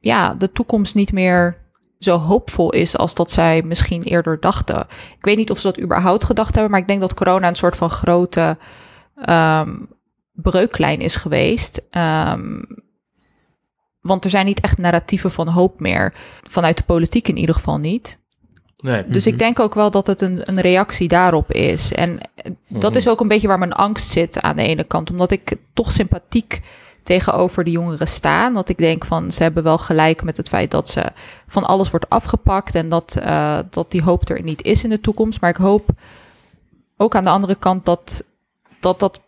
[0.00, 1.56] ja, de toekomst niet meer
[2.00, 4.80] zo hoopvol is als dat zij misschien eerder dachten.
[5.16, 7.54] Ik weet niet of ze dat überhaupt gedacht hebben, maar ik denk dat corona een
[7.54, 8.58] soort van grote
[9.14, 9.76] ehm,
[10.32, 11.82] breuklijn is geweest.
[11.90, 12.62] Ehm,
[14.00, 16.14] want er zijn niet echt narratieven van hoop meer.
[16.42, 18.18] Vanuit de politiek in ieder geval niet.
[18.76, 19.06] Nee.
[19.06, 21.92] Dus ik denk ook wel dat het een, een reactie daarop is.
[21.92, 22.20] En
[22.68, 25.10] dat is ook een beetje waar mijn angst zit aan de ene kant.
[25.10, 26.60] Omdat ik toch sympathiek
[27.02, 28.50] tegenover de jongeren sta.
[28.50, 31.04] Dat ik denk van ze hebben wel gelijk met het feit dat ze
[31.46, 32.74] van alles wordt afgepakt.
[32.74, 35.40] En dat, eh, dat die hoop er niet is in de toekomst.
[35.40, 35.88] Maar ik hoop
[36.96, 38.24] ook aan de andere kant dat
[38.80, 39.20] dat, dat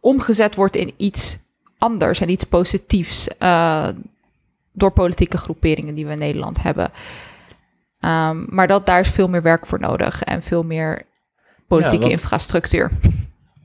[0.00, 1.38] omgezet wordt in iets
[1.78, 3.28] anders en iets positiefs.
[3.38, 3.88] eh,
[4.74, 6.90] door politieke groeperingen die we in Nederland hebben.
[8.00, 11.02] Ehm, maar dat, daar is veel meer werk voor nodig en veel meer
[11.66, 12.90] politieke infrastructuur.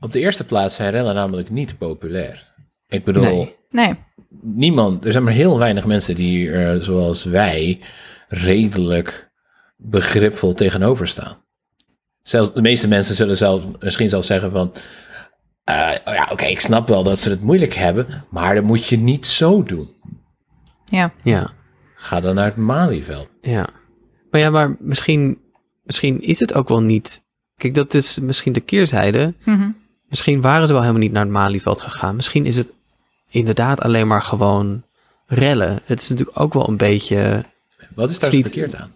[0.00, 2.47] Op de eerste plaats zijn rellen namelijk niet populair.
[2.88, 3.56] Ik bedoel, Nee.
[3.70, 3.94] Nee,
[4.40, 7.80] niemand, er zijn maar heel weinig mensen die er, zoals wij,
[8.28, 9.30] redelijk
[9.76, 11.36] begripvol tegenover staan.
[12.22, 14.72] Zelfs de meeste mensen zullen zelf, misschien zelfs zeggen van,
[15.64, 18.96] eh, ja, oké, ik snap wel dat ze het moeilijk hebben, maar dat moet je
[18.98, 19.90] niet zo doen.
[20.84, 21.12] ja.
[21.22, 21.50] Ja.
[22.00, 23.28] Ga dan naar het Malieveld.
[23.40, 23.68] Ja.
[24.30, 25.38] Maar ja, maar misschien,
[25.82, 27.22] misschien is het ook wel niet.
[27.56, 29.34] Kijk, dat is misschien de keerzijde.
[29.44, 29.70] Mhm.
[30.08, 32.16] Misschien waren ze wel helemaal niet naar het Malieveld gegaan.
[32.16, 32.74] Misschien is het
[33.28, 34.82] inderdaad alleen maar gewoon
[35.26, 35.80] rellen.
[35.84, 37.44] Het is natuurlijk ook wel een beetje.
[37.94, 38.92] Wat is daar Niet- verkeerd aan?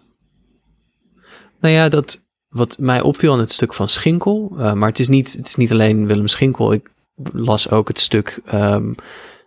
[1.59, 4.55] Nou ja, dat wat mij opviel aan het stuk van Schinkel.
[4.57, 6.73] eh, maar het is, niet, het is niet alleen Willem Schinkel.
[6.73, 6.89] Ik
[7.33, 8.39] las ook het stuk.
[8.45, 8.91] ehm,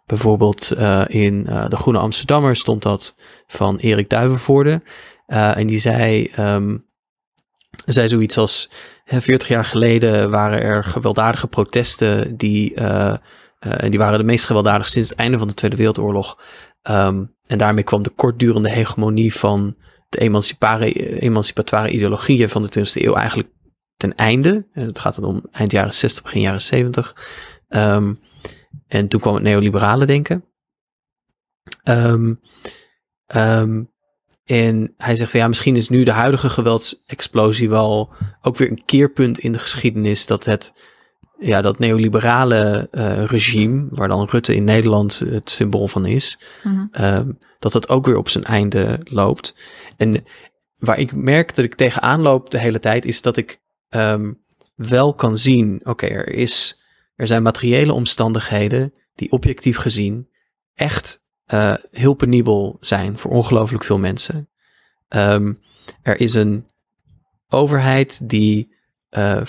[0.06, 3.14] bijvoorbeeld eh, in eh, De Groene Amsterdammer stond dat
[3.46, 4.82] van Erik Duivenvoorde.
[5.26, 6.76] En die zei, ehm,
[7.86, 8.70] zei zoiets als.
[9.04, 12.36] hè, 40 jaar geleden waren er gewelddadige protesten.
[12.36, 12.74] Die,
[13.70, 16.38] en die waren de meest gewelddadige sinds het einde van de Tweede Wereldoorlog.
[16.82, 19.76] Ehm, en daarmee kwam de kortdurende hegemonie van
[20.08, 20.18] de
[21.18, 23.48] emancipatoire ideologieën van de 20e eeuw eigenlijk
[23.96, 24.68] ten einde.
[24.72, 27.16] En het gaat dan om eind jaren 60, begin jaren 70.
[27.68, 28.14] Ehm,
[28.86, 30.44] en toen kwam het neoliberale denken.
[31.82, 32.34] Ehm,
[34.44, 38.84] en hij zegt van ja, misschien is nu de huidige geweldsexplosie wel ook weer een
[38.84, 40.72] keerpunt in de geschiedenis dat het
[41.38, 46.86] ja, dat neoliberale eh, regime, waar dan Rutte in Nederland het symbool van is, Mhm.
[46.90, 49.54] ehm, dat dat ook weer op zijn einde loopt.
[49.96, 50.24] En
[50.78, 54.32] waar ik merk dat ik tegenaan loop de hele tijd, is dat ik ehm,
[54.74, 56.80] wel kan zien, oké, er is,
[57.14, 60.28] er zijn materiële omstandigheden die objectief gezien
[60.74, 64.48] echt eh, heel penibel zijn voor ongelooflijk veel mensen.
[65.08, 65.52] Ehm,
[66.02, 66.66] er is een
[67.48, 68.74] overheid die
[69.08, 69.40] eh,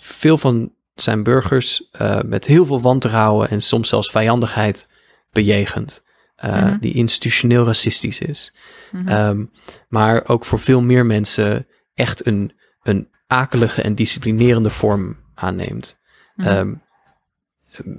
[0.00, 4.88] veel van zijn burgers eh, met heel veel wantrouwen en soms zelfs vijandigheid
[5.32, 6.02] bejegent.
[6.36, 6.78] eh, Mhm.
[6.80, 8.54] Die institutioneel racistisch is.
[8.92, 9.08] Mhm.
[9.08, 9.44] Ehm,
[9.88, 15.96] maar ook voor veel meer mensen echt een, een akelige en disciplinerende vorm aanneemt.
[16.36, 16.74] Ehm,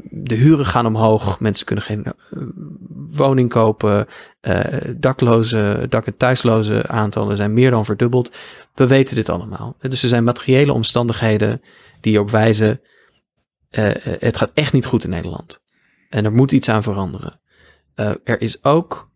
[0.09, 2.11] de huren gaan omhoog, mensen kunnen geen eh,
[3.11, 4.07] woning kopen,
[4.97, 8.35] daklozen, dak- en thuisloze aantallen zijn meer dan verdubbeld.
[8.73, 9.75] We weten dit allemaal.
[9.79, 11.61] Dus er zijn materiële omstandigheden
[12.01, 12.81] die erop wijzen,
[13.69, 15.61] eh, het gaat echt niet goed in Nederland.
[16.09, 17.39] En er moet iets aan veranderen.
[17.95, 19.09] Eh, er is ook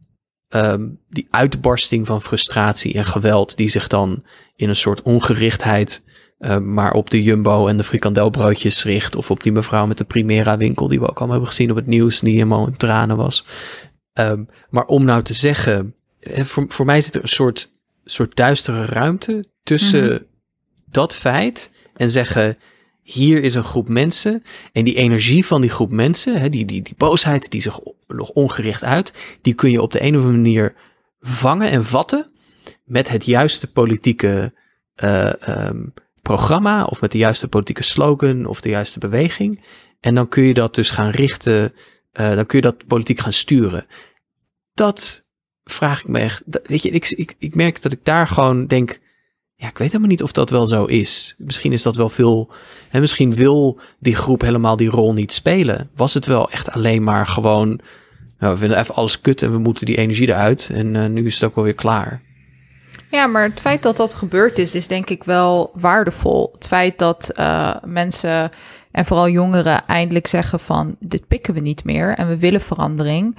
[0.49, 6.03] ehm, die uitbarsting van frustratie en geweld die zich dan in een soort ongerichtheid
[6.37, 9.15] eh, maar op de Jumbo en de frikandelbroodjes richt.
[9.15, 11.75] Of op die mevrouw met de Primera winkel die we ook allemaal hebben gezien op
[11.75, 12.19] het nieuws.
[12.19, 13.45] Die helemaal in tranen was.
[14.13, 17.71] Ehm, maar om nou te zeggen, voor, voor mij zit er een soort,
[18.05, 20.19] soort duistere ruimte tussen Mhm.
[20.85, 22.57] dat feit en zeggen,
[23.05, 26.81] hier is een groep mensen en die energie van die groep mensen, hè, die, die,
[26.81, 30.37] die boosheid die zich nog ongericht uit, die kun je op de een of andere
[30.37, 30.75] manier
[31.19, 32.31] vangen en vatten
[32.83, 34.53] met het juiste politieke
[34.95, 35.85] eh, ehm,
[36.21, 39.63] programma of met de juiste politieke slogan of de juiste beweging.
[39.99, 41.73] En dan kun je dat dus gaan richten,
[42.11, 43.85] eh, dan kun je dat politiek gaan sturen.
[44.73, 45.25] Dat
[45.63, 46.43] vraag ik me echt.
[46.63, 49.03] Weet je, ik, ik, ik merk dat ik daar gewoon denk.
[49.55, 51.35] Ja, ik weet helemaal niet of dat wel zo is.
[51.37, 52.49] Misschien is dat wel veel.
[52.91, 55.89] En misschien wil die groep helemaal die rol niet spelen.
[55.95, 57.79] Was het wel echt alleen maar gewoon.
[58.39, 60.69] Nou, we vinden even alles kut en we moeten die energie eruit.
[60.73, 62.21] En eh, nu is het ook wel weer klaar.
[63.11, 66.49] Ja, maar het feit dat dat gebeurd is, is denk ik wel waardevol.
[66.53, 68.49] Het feit dat eh, mensen
[68.91, 73.35] en vooral jongeren eindelijk zeggen van dit pikken we niet meer en we willen verandering.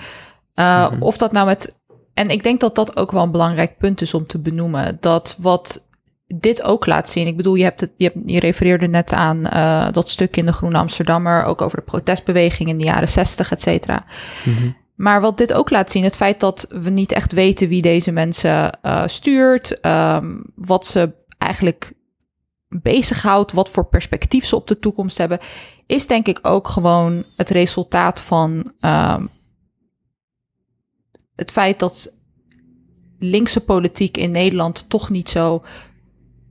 [0.55, 1.03] Uh, Mhm.
[1.03, 1.79] Of dat nou met.
[2.15, 4.97] En ik denk dat dat ook wel een belangrijk punt is om te benoemen.
[5.01, 5.86] Dat wat
[6.27, 7.27] dit ook laat zien.
[7.27, 10.47] Ik bedoel, je, hebt het, je, hebt, je refereerde net aan uh, dat stuk in
[10.47, 14.05] de Groene Amsterdammer, ook over de protestbeweging in de jaren 60, et cetera.
[14.45, 14.71] Mhm.
[14.95, 18.13] Maar wat dit ook laat zien, het feit dat we niet echt weten wie deze
[18.13, 21.93] mensen uh, stuurt, um, wat ze eigenlijk
[22.69, 25.39] bezighoudt, wat voor perspectief ze op de toekomst hebben,
[25.87, 29.29] is denk ik ook gewoon het resultaat van um,
[31.35, 32.17] het feit dat
[33.19, 35.63] linkse politiek in Nederland toch niet zo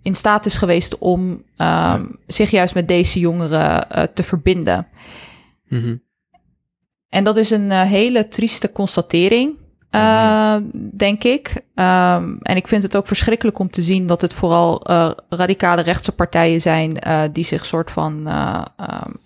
[0.06, 2.02] in staat is geweest om um, ja.
[2.28, 4.88] zich juist met deze jongeren uh, te verbinden.
[5.68, 6.04] Mm -hmm.
[7.10, 9.56] En dat is een uh, hele trieste constatering,
[9.92, 10.90] uh, mm -hmm.
[10.98, 11.50] denk ik.
[11.76, 14.82] Um, en ik vind het ook verschrikkelijk om te zien dat het vooral
[15.30, 16.98] radicale rechtse partijen zijn
[17.32, 19.20] die zich soort van um,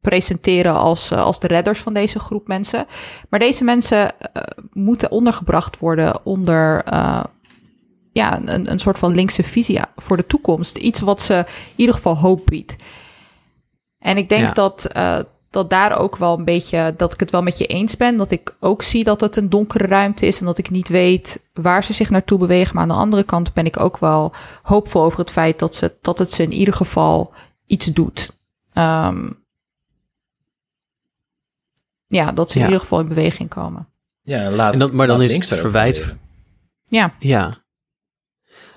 [0.00, 2.86] presenteren als, als de redders van deze groep mensen.
[3.28, 4.12] Maar deze mensen
[4.72, 6.84] moeten ondergebracht worden onder
[8.14, 10.76] ja, een, een soort van linkse visie voor de toekomst.
[10.76, 12.76] Iets wat ze in ieder geval hoop biedt.
[13.98, 14.52] En ik denk ja.
[14.52, 15.18] dat, uh,
[15.50, 18.16] dat daar ook wel een beetje, dat ik het wel met je eens ben.
[18.16, 21.42] Dat ik ook zie dat het een donkere ruimte is en dat ik niet weet
[21.52, 22.74] waar ze zich naartoe bewegen.
[22.74, 25.92] Maar aan de andere kant ben ik ook wel hoopvol over het feit dat, ze,
[26.00, 27.32] dat het ze in ieder geval
[27.66, 28.38] iets doet.
[28.74, 29.42] Um,
[32.06, 32.64] ja, dat ze ja.
[32.64, 33.88] in ieder geval in beweging komen.
[34.22, 36.16] Ja, laat, en dat, maar dan laat is het verwijt.
[36.84, 37.14] Ja.
[37.18, 37.63] Ja.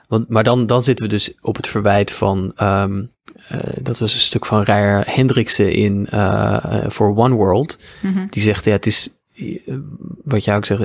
[0.07, 2.51] Want, maar dan, dan zitten we dus op het verwijt van.
[2.61, 3.11] Um,
[3.51, 7.77] uh, dat was een stuk van Rijer Hendriksen in uh, voor One World.
[7.77, 8.07] Mhm.
[8.07, 8.27] Mm -hmm.
[8.29, 9.09] Die zegt: ja, het is.
[10.23, 10.81] Wat jij ook zegt.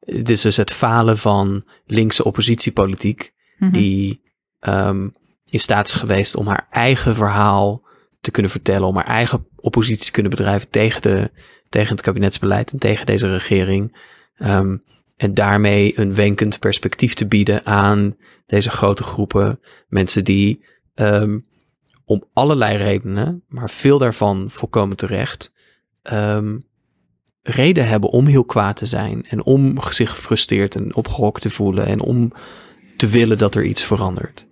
[0.00, 3.18] Het is dus het falen van linkse oppositiepolitiek.
[3.20, 3.64] Mhm.
[3.64, 3.82] Mm -hmm.
[3.82, 4.20] Die
[4.60, 5.14] um,
[5.50, 7.82] in staat is geweest om haar eigen verhaal
[8.20, 8.86] te kunnen vertellen.
[8.86, 11.30] Om haar eigen oppositie te kunnen bedrijven tegen, de,
[11.68, 13.96] tegen het kabinetsbeleid en tegen deze regering.
[14.38, 14.82] Um,
[15.18, 21.46] en daarmee een wenkend perspectief te bieden aan deze grote groepen mensen die um,
[22.04, 25.52] om allerlei redenen, maar veel daarvan volkomen terecht,
[26.12, 26.62] um,
[27.42, 31.86] reden hebben om heel kwaad te zijn en om zich gefrustreerd en opgehokt te voelen
[31.86, 32.32] en om
[32.96, 34.46] te willen dat er iets verandert.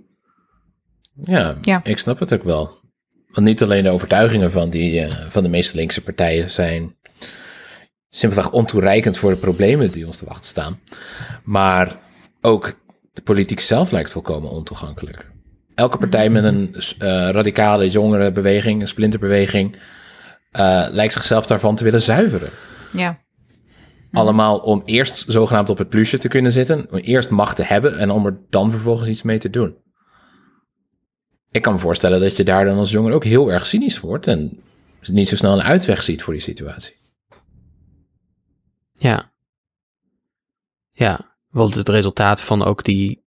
[1.21, 1.81] Ja, ja.
[1.85, 2.85] ik snap het ook wel.
[3.33, 6.96] Want niet alleen de overtuigingen van, die, uh, van de meeste linkse partijen zijn
[8.17, 10.81] simpelweg ontoereikend voor de problemen die ons te wachten staan.
[11.45, 11.99] Maar
[12.41, 12.73] ook
[13.13, 15.31] de politiek zelf lijkt volkomen ontoegankelijk.
[15.75, 16.83] Elke partij met een uh,
[17.31, 22.51] radicale jongere beweging, een splinterbeweging, uh, lijkt zichzelf daarvan te willen zuiveren.
[22.93, 23.19] Ja.
[24.13, 27.99] Allemaal om eerst zogenaamd op het plusje te kunnen zitten, om eerst macht te hebben
[27.99, 29.77] en om er dan vervolgens iets mee te doen.
[31.51, 34.27] Ik kan me voorstellen dat je daar dan als jongere ook heel erg cynisch wordt
[34.27, 34.61] en
[35.01, 36.95] niet zo snel een uitweg ziet voor die situatie.
[38.99, 39.33] Ja.
[40.91, 43.25] Ja, want het resultaat van ook die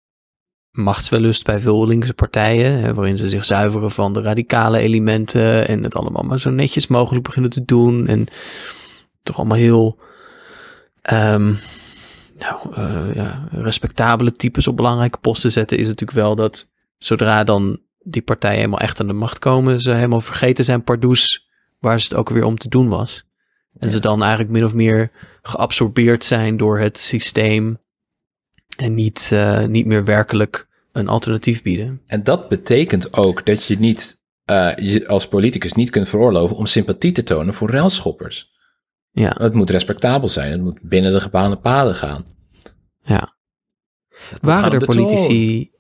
[0.70, 5.82] machtswellust bij veel linkse partijen, hè, waarin ze zich zuiveren van de radicale elementen en
[5.82, 8.26] het allemaal maar zo netjes mogelijk beginnen te doen en
[9.22, 9.98] toch allemaal heel
[11.12, 11.58] um,
[12.38, 17.80] nou, uh, ja, respectabele types op belangrijke posten zetten, is natuurlijk wel dat zodra dan
[17.98, 21.48] die partijen helemaal echt aan de macht komen, ze helemaal vergeten zijn pardoes
[21.78, 23.24] waar ze het ook weer om te doen was.
[23.78, 25.10] En ze dan eigenlijk min of meer
[25.42, 27.78] geabsorbeerd zijn door het systeem
[28.76, 32.02] en niet, eh, niet meer werkelijk een alternatief bieden.
[32.06, 36.66] En dat betekent ook dat je niet eh, je als politicus niet kunt veroorloven om
[36.66, 38.54] sympathie te tonen voor railschoppers.
[39.10, 42.24] Ja, Het moet respectabel zijn, het moet binnen de gebaande paden gaan.
[43.02, 43.34] ja.
[44.40, 45.70] Waren er politici,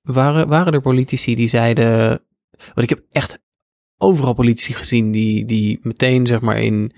[0.00, 2.08] waren, waren er politici die zeiden,
[2.50, 3.38] want ik heb echt
[3.96, 6.92] overal politici gezien die, die meteen zeg maar in,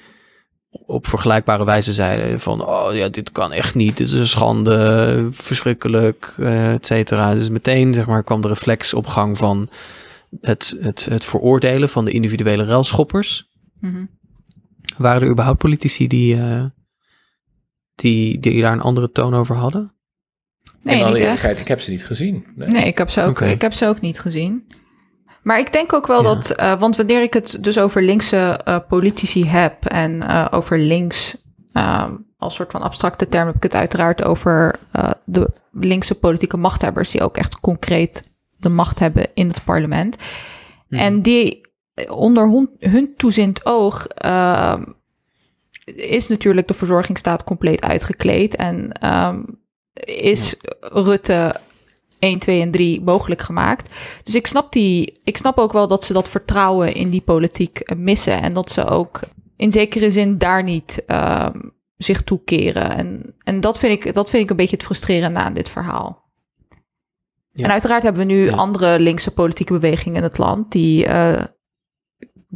[0.72, 5.28] op vergelijkbare wijze zeiden van, oh ja, dit kan echt niet, dit is een schande,
[5.30, 7.34] verschrikkelijk, eh, et cetera.
[7.34, 9.70] Dus meteen zeg maar kwam de reflex op gang van
[10.40, 13.48] het, het, het veroordelen van de individuele relschoppers.
[13.80, 14.04] Mhm.
[14.96, 16.64] Waren er überhaupt politici die, eh,
[17.94, 19.94] die, die daar een andere toon over hadden?
[20.82, 21.60] Nee, In alle niet echt.
[21.60, 22.46] ik heb ze niet gezien.
[22.54, 22.68] Nee.
[22.68, 24.66] Nee, ik heb ze ook, ik heb ze ook niet gezien.
[25.42, 26.34] Maar ik denk ook wel Ja.
[26.34, 30.78] dat, eh, want wanneer ik het dus over linkse eh, politici heb en eh, over
[30.78, 31.40] links
[32.38, 34.78] als soort van abstracte term heb ik het uiteraard over
[35.24, 40.16] de linkse politieke machthebbers die ook echt concreet de macht hebben in het parlement.
[40.88, 41.60] En die
[42.08, 44.06] onder hun, hun toeziend oog
[45.94, 49.42] is natuurlijk de verzorgingsstaat compleet uitgekleed en ehm,
[50.04, 51.56] is Rutte
[52.22, 53.94] 1, 2 en 3 mogelijk gemaakt.
[54.22, 57.78] Dus ik snap, die, ik snap ook wel dat ze dat vertrouwen in die politiek
[57.78, 58.42] eh, missen.
[58.42, 59.20] En dat ze ook
[59.56, 61.58] in zekere zin daar niet ehm,
[61.96, 62.90] zich toekeren.
[62.96, 66.30] En, en dat, vind ik, dat vind ik een beetje het frustrerende aan dit verhaal.
[67.52, 67.64] Ja.
[67.64, 68.56] En uiteraard hebben we nu Ja.
[68.56, 70.72] andere linkse politieke bewegingen in het land...
[70.72, 71.44] die eh,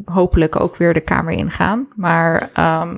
[0.04, 1.88] hopelijk ook weer de Kamer ingaan.
[1.96, 2.96] Maar ehm,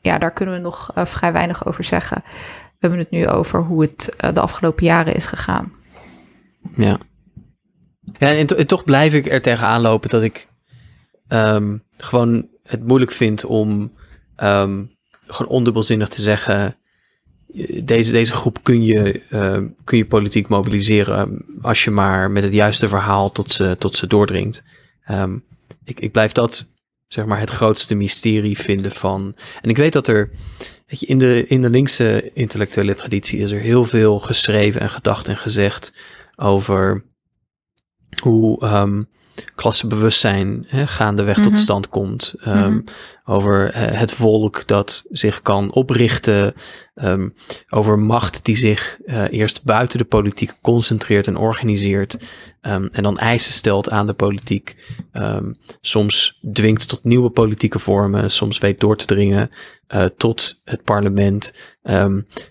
[0.00, 2.22] ja, daar kunnen we nog eh, vrij weinig over zeggen.
[2.24, 5.76] We hebben het nu over hoe het de afgelopen jaren is gegaan.
[6.76, 6.98] Ja.
[8.18, 10.48] Ja, en, to- en toch blijf ik er tegenaan lopen dat ik
[11.28, 13.90] ehm, gewoon het moeilijk vind om
[14.36, 14.84] ehm,
[15.26, 16.76] gewoon ondubbelzinnig te zeggen.
[17.54, 22.42] eh, Deze, deze groep kun je, ehm, kun je politiek mobiliseren als je maar met
[22.42, 24.62] het juiste verhaal tot ze, tot ze doordringt.
[25.84, 26.72] Ik, ik blijf dat
[27.08, 29.34] zeg maar het grootste mysterie vinden van.
[29.60, 30.30] En ik weet dat er
[30.86, 34.90] weet je, in, de, in de linkse intellectuele traditie is er heel veel geschreven en
[34.90, 35.92] gedacht en gezegd
[36.38, 37.04] over
[38.22, 39.02] hoe ehm
[39.54, 41.48] klassebewustzijn hè, gaandeweg Mhm.
[41.48, 42.34] tot stand komt.
[42.40, 42.80] Ehm, Mhm.
[43.24, 46.54] Over eh, het volk dat zich kan oprichten.
[46.94, 47.28] ehm,
[47.68, 52.16] over macht die zich eh, eerst buiten de politiek concentreert en organiseert.
[52.60, 54.76] en dan eisen stelt aan de politiek.
[55.80, 58.30] Soms dwingt tot nieuwe politieke vormen.
[58.30, 59.50] Soms weet door te dringen
[59.86, 61.54] eh, tot het parlement.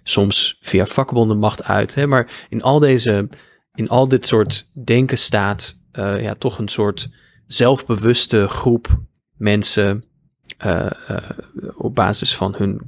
[0.04, 1.96] soms via vakbonden macht uit.
[1.96, 2.08] Hè?
[2.08, 3.30] Maar in al deze
[3.78, 7.10] in al dit soort denken staat eh, ja, toch een soort
[7.48, 9.00] zelfbewuste groep
[9.36, 10.04] mensen
[10.58, 11.18] eh, eh,
[11.76, 12.82] op basis van hun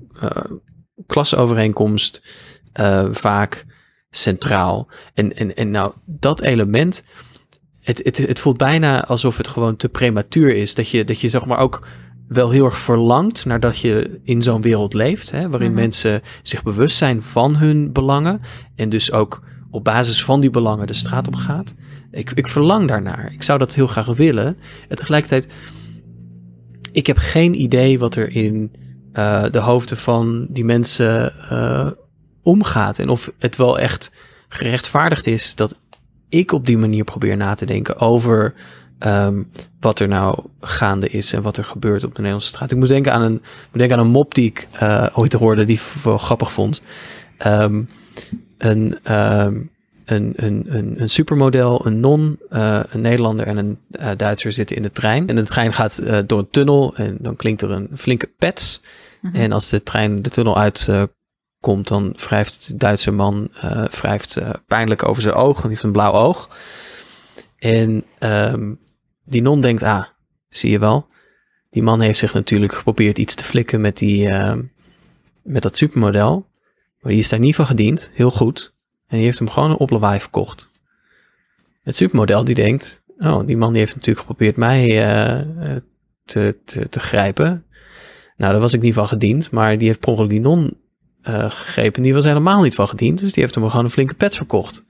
[1.08, 2.22] klasovereenkomst
[3.12, 3.66] vaak
[4.10, 4.88] centraal.
[5.14, 7.04] En, en, en nou, dat element,
[7.82, 10.76] het, het, het voelt bijna alsof het gewoon te prematuur is.
[10.76, 11.88] Dat je, dat je zeg maar ook
[12.28, 15.80] wel heel erg verlangt naar dat je in zo'n wereld leeft, hè, waarin Mhm.
[15.80, 18.42] mensen zich bewust zijn van hun belangen
[18.76, 21.76] en dus ook op basis van die belangen de straat op gaat.
[22.12, 23.34] Ik, ik verlang daarnaar.
[23.34, 24.58] Ik zou dat heel graag willen.
[24.88, 25.48] En tegelijkertijd,
[26.92, 28.72] ik heb geen idee wat er in
[29.14, 31.88] eh, de hoofden van die mensen eh,
[32.44, 33.00] omgaat.
[33.00, 34.12] En of het wel echt
[34.48, 35.76] gerechtvaardigd is dat
[36.30, 38.54] ik op die manier probeer na te denken over
[39.00, 39.44] ehm,
[39.80, 42.72] wat er nou gaande is en wat er gebeurt op de Nederlandse straat.
[42.72, 43.42] Ik moet denken aan een,
[43.72, 46.82] moet aan een mop die ik eh, ooit hoorde, die ik wel grappig vond.
[47.38, 47.82] Ehm,
[48.60, 49.62] een, ehm,
[50.06, 54.76] een, een, een, een supermodel, een non, eh, een Nederlander en een eh, Duitser zitten
[54.76, 55.28] in de trein.
[55.28, 58.82] En de trein gaat eh, door een tunnel en dan klinkt er een flinke pets.
[59.22, 59.36] Mhm.
[59.36, 61.04] En als de trein de tunnel uit eh,
[61.60, 63.50] komt, dan wrijft de Duitse man
[63.90, 64.38] wrijft,
[64.68, 66.50] pijnlijk over zijn oog, want hij heeft een blauw oog.
[67.58, 68.74] En ehm,
[69.26, 70.04] die non denkt, ah,
[70.48, 71.08] zie je wel,
[71.70, 74.62] die man heeft zich natuurlijk geprobeerd iets te flikken met, die, ehm,
[75.44, 76.48] met dat supermodel.
[77.02, 78.74] Maar die is daar niet van gediend, heel goed.
[79.08, 80.70] En die heeft hem gewoon een oplawaai verkocht.
[81.82, 85.82] Het supermodel die denkt, oh, die man die heeft natuurlijk geprobeerd mij eh, eh,
[86.26, 87.66] te, te, te grijpen.
[88.38, 90.78] Nou, daar was ik niet van gediend, maar die heeft per ongeluk die non
[91.22, 92.04] eh, gegrepen.
[92.04, 94.84] Die was helemaal niet van gediend, dus die heeft hem gewoon een flinke pet verkocht.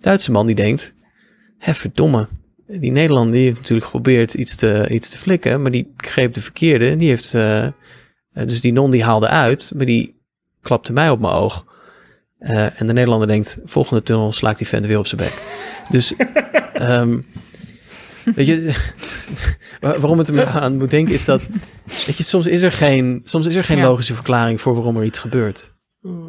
[0.00, 0.94] Duitse man die denkt,
[1.58, 2.28] hè verdomme,
[2.66, 6.40] die Nederlander die heeft natuurlijk geprobeerd iets te, iets te flikken, maar die greep de
[6.40, 6.96] verkeerde.
[6.96, 7.32] Die heeft,
[8.32, 10.17] dus die non die haalde uit, maar die
[10.62, 11.66] klapte mij op mijn oog.
[12.38, 15.42] Eh, en de Nederlander denkt, volgende tunnel slaakt die vent weer op zijn bek.
[15.90, 16.14] Dus,
[16.72, 17.20] ehm,
[18.34, 18.64] weet je,
[19.80, 21.46] waar- waarom het er me aan moet denken is dat,
[22.06, 23.86] weet je, soms is er geen, soms is er geen Ja.
[23.86, 25.76] logische verklaring voor waarom er iets gebeurt.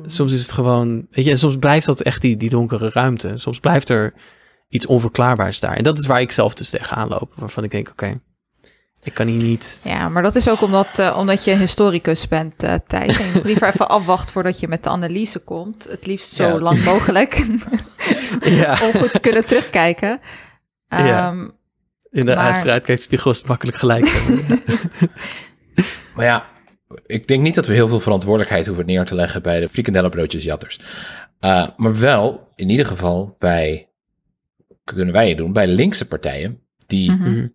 [0.05, 3.31] Soms is het gewoon, weet je, en soms blijft dat echt die, die donkere ruimte.
[3.35, 4.13] Soms blijft er
[4.69, 5.73] iets onverklaarbaars daar.
[5.75, 8.19] En dat is waar ik zelf dus tegenaan loop, waarvan ik denk, oké,
[9.03, 9.79] ik kan hier niet...
[9.83, 13.19] Ja, maar dat is ook omdat, eh, omdat je historicus bent, eh Thijs.
[13.19, 15.87] En je moet liever even afwachten voordat je met de analyse komt.
[15.89, 16.59] Het liefst zo Ja.
[16.59, 17.45] lang mogelijk.
[18.41, 20.19] Ja, om goed te kunnen terugkijken.
[20.87, 21.27] Ja.
[21.29, 21.47] Ehm,
[22.11, 24.05] in de Maar- achteruitkijkspiegel is het makkelijk gelijk.
[26.15, 26.45] Maar ja,
[27.05, 30.43] ik denk niet dat we heel veel verantwoordelijkheid hoeven neer te leggen bij de frikandellenbroodjes
[30.43, 30.79] jatters.
[31.41, 33.89] Uh, maar wel, in ieder geval, bij,
[34.83, 37.31] kunnen wij het doen, bij linkse partijen die mhm.
[37.31, 37.47] Mhm.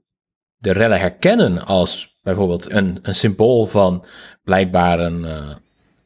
[0.65, 4.05] De rellen herkennen als bijvoorbeeld een, een symbool van
[4.43, 5.51] blijkbaar een, eh,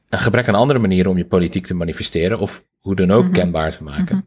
[0.09, 3.32] een gebrek aan andere manieren om je politiek te manifesteren of hoe dan ook Mhm.
[3.32, 4.16] kenbaar te maken.
[4.16, 4.24] Mhm.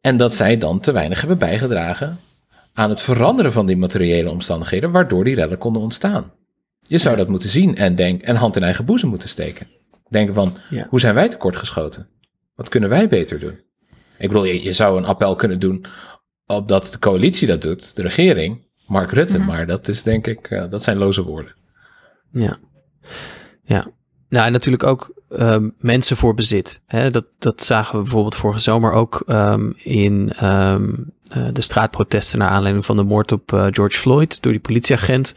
[0.00, 2.18] En dat zij dan te weinig hebben bijgedragen
[2.72, 6.32] aan het veranderen van die materiële omstandigheden waardoor die rellen konden ontstaan.
[6.88, 9.66] Je zou dat moeten zien en, denk, en hand in eigen boezem moeten steken.
[10.08, 10.86] Denken van, Ja.
[10.90, 12.08] hoe zijn wij tekortgeschoten?
[12.54, 13.60] Wat kunnen wij beter doen?
[14.18, 15.84] Ik bedoel, je, je zou een appel kunnen doen
[16.46, 19.46] op dat de coalitie dat doet, de regering, Mark Rutte, Mhm.
[19.46, 21.54] maar dat is denk ik, eh, dat zijn loze woorden.
[22.30, 22.56] Ja.
[23.62, 23.86] Ja.
[24.28, 26.80] Nou, en natuurlijk ook ehm, mensen voor bezit.
[26.86, 27.10] Hè?
[27.10, 30.92] Dat, dat zagen we bijvoorbeeld vorige zomer ook ehm, in ehm,
[31.30, 35.34] eh, de straatprotesten naar aanleiding van de moord op eh, George Floyd door die politieagent.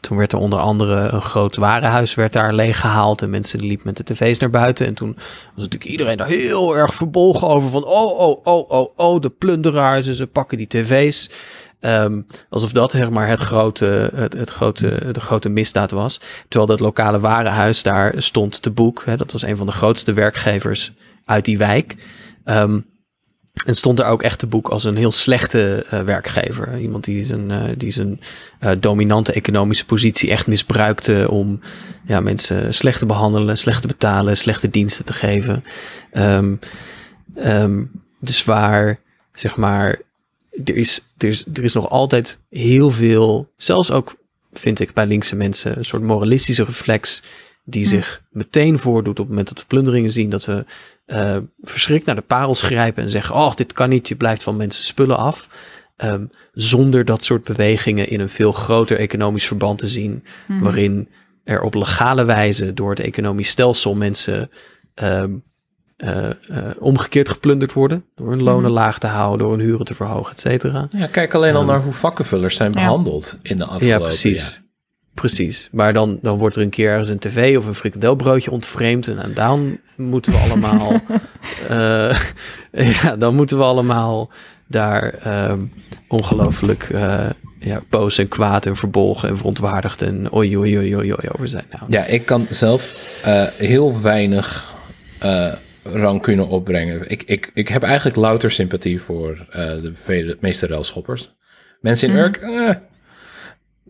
[0.00, 3.96] Toen werd er onder andere een groot warenhuis werd daar leeggehaald en mensen liepen met
[3.96, 4.86] de tv's naar buiten.
[4.86, 5.24] En toen was
[5.56, 10.06] natuurlijk iedereen daar heel erg verbolgen over van oh, oh, oh, oh, oh, de plunderaars
[10.06, 11.30] en ze pakken die tv's.
[11.84, 16.20] Ehm, alsof dat zeg maar het grote, het, het grote, de grote misdaad was.
[16.48, 19.02] Terwijl dat lokale warenhuis daar stond te boek.
[19.04, 20.92] Hè, dat was een van de grootste werkgevers
[21.24, 21.96] uit die wijk.
[22.44, 22.80] Ehm,
[23.66, 26.78] en stond er ook echt te boek als een heel slechte eh, werkgever.
[26.78, 28.20] Iemand die zijn, eh, die zijn
[28.58, 31.60] eh, dominante economische positie echt misbruikte om
[32.06, 35.64] ja, mensen slecht te behandelen, slecht te betalen, slechte diensten te geven.
[36.10, 36.54] Ehm,
[38.20, 38.98] dus waar,
[39.32, 39.98] zeg maar,
[40.64, 44.16] er is, er, is, er is nog altijd heel veel, zelfs ook
[44.52, 47.22] vind ik bij linkse mensen, een soort moralistische reflex
[47.64, 47.88] die Hm.
[47.88, 50.64] zich meteen voordoet op het moment dat we plunderingen zien, dat we
[51.06, 54.56] eh, verschrikt naar de parels grijpen en zeggen, oh, dit kan niet, je blijft van
[54.56, 55.48] mensen spullen af.
[55.96, 60.62] Ehm, zonder dat soort bewegingen in een veel groter economisch verband te zien, Mhm.
[60.62, 61.08] waarin
[61.44, 64.50] er op legale wijze door het economisch stelsel mensen
[64.94, 65.30] ehm, eh, eh,
[66.78, 68.72] omgekeerd geplunderd worden, door hun lonen Mhm.
[68.80, 70.88] laag te houden, door hun huren te verhogen, et cetera.
[70.90, 72.74] Ja, kijk alleen al Ehm, naar hoe vakkenvullers zijn Ja.
[72.80, 74.42] behandeld in de afgelopen Ja, precies.
[74.50, 74.62] jaren.
[75.14, 75.68] Precies.
[75.72, 79.08] Maar dan, dan wordt er een keer ergens een tv of een frikandelbroodje ontvreemd.
[79.08, 80.92] En, dan moeten we allemaal.
[81.68, 82.18] eh,
[83.02, 84.30] ja, dan moeten we allemaal
[84.68, 85.58] daar ehm,
[86.08, 87.26] ongelooflijk eh,
[87.58, 91.64] ja, boos en kwaad en verbolgen en verontwaardigd en oei oei oei oei, over zijn.
[91.70, 94.74] Nou, Ja, ik kan zelf eh, heel weinig
[95.84, 97.10] eh rancune opbrengen.
[97.10, 101.34] Ik, ik, ik heb eigenlijk louter sympathie voor eh, de vele, meeste railschoppers.
[101.80, 102.24] Mensen in Mhm.
[102.24, 102.70] Urk, eh,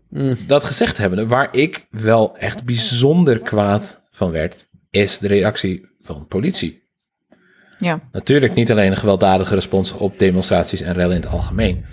[0.08, 0.34] Mm.
[0.46, 6.26] dat gezegd hebben, waar ik wel echt bijzonder kwaad van werd, is de reactie van
[6.26, 6.82] politie.
[7.78, 8.00] Ja.
[8.12, 11.84] Natuurlijk niet alleen een gewelddadige respons op demonstraties en rellen in het algemeen.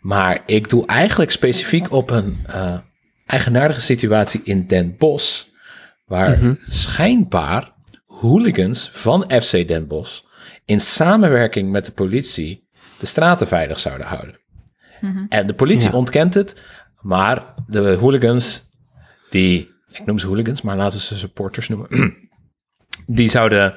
[0.00, 2.78] Maar ik doe eigenlijk specifiek op een eh,
[3.26, 5.44] eigenaardige situatie in Den Bosch.
[6.06, 6.54] Waar Mhm.
[6.68, 7.71] schijnbaar
[8.22, 10.20] hooligans van FC Den Bosch
[10.64, 12.68] in samenwerking met de politie
[12.98, 14.40] de straten veilig zouden houden.
[15.00, 15.24] Mhm.
[15.28, 15.96] En de politie Ja.
[15.96, 16.64] ontkent het,
[17.00, 18.68] maar de hooligans,
[19.30, 21.88] die, ik noem ze hooligans, maar laten we ze supporters noemen,
[23.06, 23.74] die zouden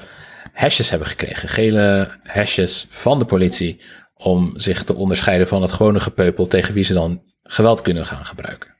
[0.54, 3.82] hashjes hebben gekregen, gele hashjes van de politie,
[4.14, 8.26] om zich te onderscheiden van het gewone gepeupel tegen wie ze dan geweld kunnen gaan
[8.26, 8.74] gebruiken.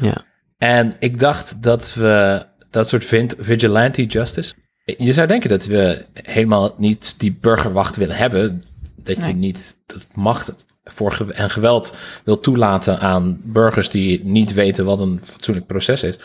[0.00, 0.28] ja.
[0.58, 3.04] En ik dacht dat we dat soort
[3.38, 4.54] vigilante justice.
[4.98, 8.64] Je zou denken dat we helemaal niet die burgerwacht willen hebben.
[8.96, 14.84] Dat je niet dat macht voor en geweld wil toelaten aan burgers die niet weten
[14.84, 16.16] wat een fatsoenlijk proces is.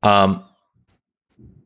[0.00, 0.42] Um,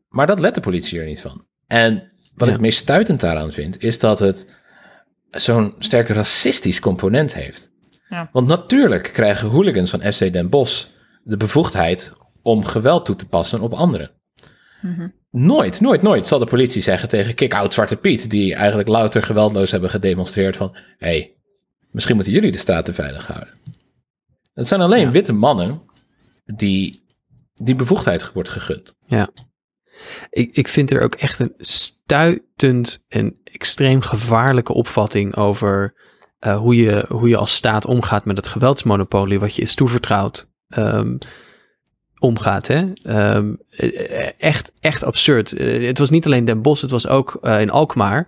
[0.09, 1.45] maar dat let de politie er niet van.
[1.67, 2.53] En wat Ja.
[2.53, 4.45] ik meest stuitend daaraan vind, is dat het
[5.31, 7.71] zo'n sterke racistisch component heeft.
[8.09, 8.29] Ja.
[8.31, 10.85] Want natuurlijk krijgen hooligans van FC Den Bosch
[11.23, 12.13] de bevoegdheid
[12.49, 14.11] om geweld toe te passen op anderen.
[14.81, 15.07] Mhm.
[15.31, 19.71] Nooit, nooit, nooit zal de politie zeggen tegen kick-out Zwarte Piet, die eigenlijk louter geweldloos
[19.71, 21.35] hebben gedemonstreerd van, hé, hey,
[21.91, 23.53] misschien moeten jullie de straten veilig houden.
[24.53, 25.11] Het zijn alleen Ja.
[25.11, 25.81] witte mannen
[26.45, 27.07] die
[27.55, 28.95] die bevoegdheid wordt gegund.
[29.05, 29.29] Ja.
[30.29, 35.93] Ik, ik vind er ook echt een stuitend en extreem gevaarlijke opvatting over
[36.39, 40.49] eh, hoe, je, hoe je als staat omgaat met het geweldsmonopolie wat je is toevertrouwd,
[40.67, 41.17] ehm,
[42.19, 42.67] omgaat.
[42.67, 42.93] Hè?
[42.93, 45.53] Ehm, eh, echt, echt absurd.
[45.53, 48.27] Eh, het was niet alleen Den Bosch, het was ook eh, in Alkmaar.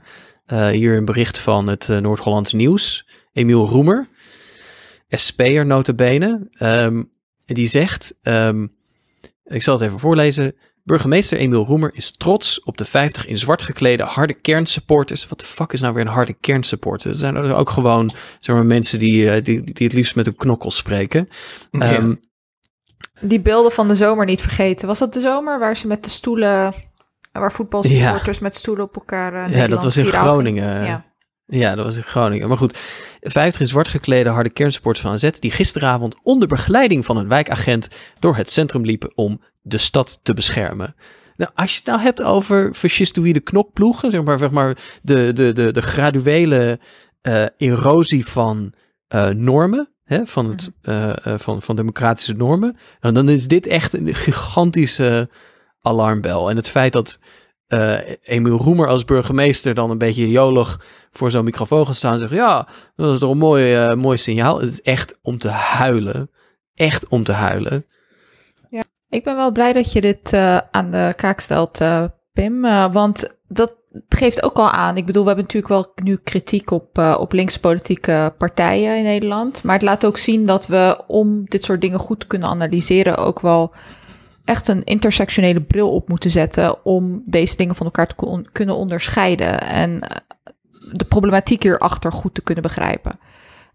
[0.72, 3.08] Hier een bericht van het Noord-Hollands Nieuws.
[3.34, 4.08] Emiel Roemer,
[5.10, 6.48] SP'er notabene.
[6.52, 7.02] Ehm
[7.46, 8.68] die zegt, ehm,
[9.44, 10.56] ik zal het even voorlezen.
[10.84, 15.28] Burgemeester Emiel Roemer is trots op de 50 in zwart geklede harde kernsupporters.
[15.28, 17.10] Wat de fuck is nou weer een harde kernsupporter?
[17.10, 20.36] Er zijn er ook gewoon zeg maar, mensen die, die, die het liefst met een
[20.36, 21.28] knokkel spreken.
[21.72, 22.16] Ja.
[23.22, 24.88] Die beelden van de zomer niet vergeten.
[24.88, 26.74] Was dat de zomer waar ze met de stoelen,
[27.32, 29.34] waar voetbalsupporters met stoelen op elkaar.
[29.34, 30.86] eh, ja, dat was in Groningen.
[30.86, 31.10] Ja.
[31.46, 32.48] Ja, dat was in Groningen.
[32.48, 32.78] Maar goed,
[33.22, 35.30] 50 in zwart geklede harde kernsupporters van AZ...
[35.40, 37.88] die gisteravond onder begeleiding van een wijkagent...
[38.20, 40.96] door het centrum liepen om de stad te beschermen.
[41.36, 44.12] Nou, als je het nou hebt over fascistoïde knokploegen...
[44.12, 46.80] zeg maar, zeg maar de, de, de, de graduele
[47.22, 48.74] eh, erosie van
[49.08, 49.91] eh, normen...
[50.12, 52.78] Hè, van, het, eh, eh, van, van democratische normen...
[53.02, 55.30] nou, dan is dit echt een gigantische
[55.82, 56.50] alarmbel.
[56.50, 57.20] En het feit dat
[57.68, 59.74] eh Emiel Roemer als burgemeester...
[59.74, 60.82] dan een beetje jolig
[61.12, 64.60] voor zo'n microfoon staan en zeggen: Ja, dat is toch een mooi, mooi signaal.
[64.60, 66.30] Het is echt om te huilen.
[66.76, 67.86] Echt om te huilen.
[69.10, 70.34] Ik ben wel blij dat je dit
[70.72, 71.80] aan de kaak stelt,
[72.34, 72.62] Pim.
[72.92, 74.98] want dat geeft ook al aan.
[74.98, 79.64] Ik bedoel, we hebben natuurlijk wel nu kritiek op, eh, op linkspolitieke partijen in Nederland.
[79.64, 83.18] Maar het laat ook zien dat we, om dit soort dingen goed te kunnen analyseren,
[83.18, 83.74] ook wel
[84.46, 86.86] echt een intersectionele bril op moeten zetten.
[86.86, 89.62] om deze dingen van elkaar te kunnen onderscheiden.
[89.62, 90.18] En eh,
[90.92, 93.20] de problematiek hierachter goed te kunnen begrijpen.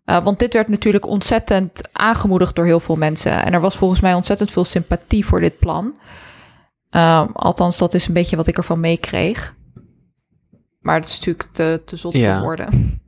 [0.04, 3.44] Uh, want dit werd natuurlijk ontzettend aangemoedigd door heel veel mensen.
[3.44, 5.84] En er was volgens mij ontzettend veel sympathie voor dit plan.
[6.90, 9.54] Um, althans, dat is een beetje wat ik ervan meekreeg.
[10.86, 12.34] Maar het is natuurlijk te, te zot Ja.
[12.36, 12.68] voor woorden.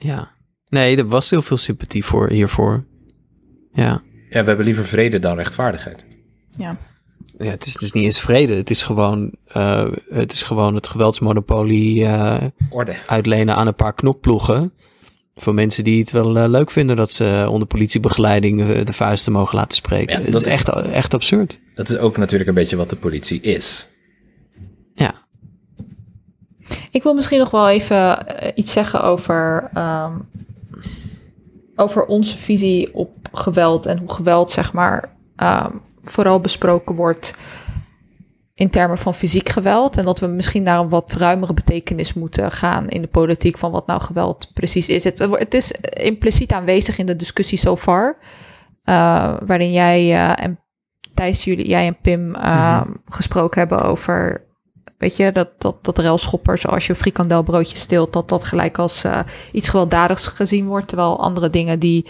[0.00, 0.30] Ja.
[0.68, 2.84] Nee, er was heel veel sympathie voor, hiervoor.
[3.72, 4.02] Ja.
[4.30, 6.06] Ja, we hebben liever vrede dan rechtvaardigheid.
[6.50, 6.76] Ja.
[7.38, 7.44] ja.
[7.50, 8.54] Het is dus niet eens vrede.
[8.54, 12.94] Het is gewoon, eh, het, is gewoon het geweldsmonopolie eh, Orde.
[13.06, 14.72] uitlenen aan een paar knokploegen.
[15.34, 19.56] Voor mensen die het wel eh, leuk vinden dat ze onder politiebegeleiding de vuisten mogen
[19.56, 20.16] laten spreken.
[20.18, 21.60] Ja, het dat is is- echt, echt absurd.
[21.74, 23.88] Dat is ook natuurlijk een beetje wat de politie is.
[26.90, 30.12] Ik wil misschien nog wel even eh, iets zeggen over, ehm,
[31.76, 35.70] over onze visie op geweld en hoe geweld, zeg maar, ehm,
[36.02, 37.34] vooral besproken wordt
[38.54, 39.96] in termen van fysiek geweld.
[39.96, 43.70] En dat we misschien naar een wat ruimere betekenis moeten gaan in de politiek van
[43.70, 45.04] wat nou geweld precies is.
[45.04, 48.18] Het, het is impliciet aanwezig in de discussie so far,
[48.84, 50.58] eh, waarin jij eh, en
[51.14, 54.46] Thijs, jullie, jij en Pim eh, gesproken hebben over
[54.98, 59.20] Weet je, dat, dat, dat railschoppers, als je frikandelbroodje steelt, dat dat gelijk als eh,
[59.52, 60.88] iets gewelddadigs gezien wordt.
[60.88, 62.06] Terwijl andere dingen die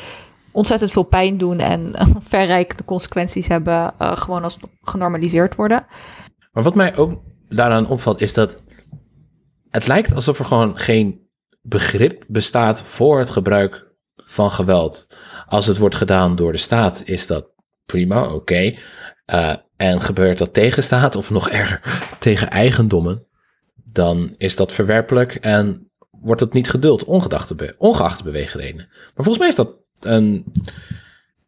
[0.51, 5.87] ontzettend veel pijn doen en eh, verrijkende consequenties hebben, eh, gewoon als genormaliseerd worden.
[6.53, 8.63] Maar wat mij ook daaraan opvalt is dat
[9.71, 11.29] het lijkt alsof er gewoon geen
[11.63, 15.07] begrip bestaat voor het gebruik van geweld.
[15.47, 17.47] Als het wordt gedaan door de staat, is dat
[17.87, 18.75] prima, oké.
[19.33, 21.81] Uh, en gebeurt dat tegen staat, of nog erger,
[22.19, 23.27] tegen eigendommen,
[23.93, 28.87] dan is dat verwerpelijk en wordt het niet geduld, ongedachte be ongeachte beweegredenen.
[28.89, 30.45] Maar volgens mij is dat een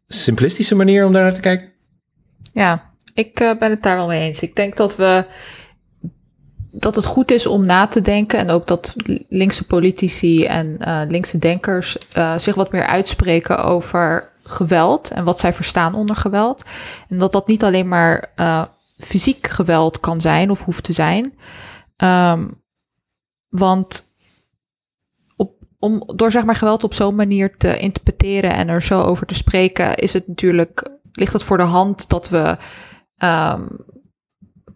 [0.07, 1.71] simplistische manier om daar naar te kijken.
[2.53, 4.41] Ja, ik uh, ben het daar wel mee eens.
[4.41, 5.25] Ik denk dat we
[6.71, 8.95] dat het goed is om na te denken en ook dat
[9.29, 11.97] linkse politici en uh, linkse denkers
[12.37, 16.63] zich wat meer uitspreken over geweld en wat zij verstaan onder geweld.
[17.07, 18.63] En dat dat niet alleen maar uh,
[18.97, 21.33] fysiek geweld kan zijn of hoeft te zijn.
[21.97, 22.61] Um,
[23.49, 24.13] want
[25.35, 29.25] op, om, door zeg maar geweld op zo'n manier te interpreteren en er zo over
[29.25, 32.57] te spreken, is het natuurlijk, ligt het voor de hand dat we
[33.17, 33.67] um,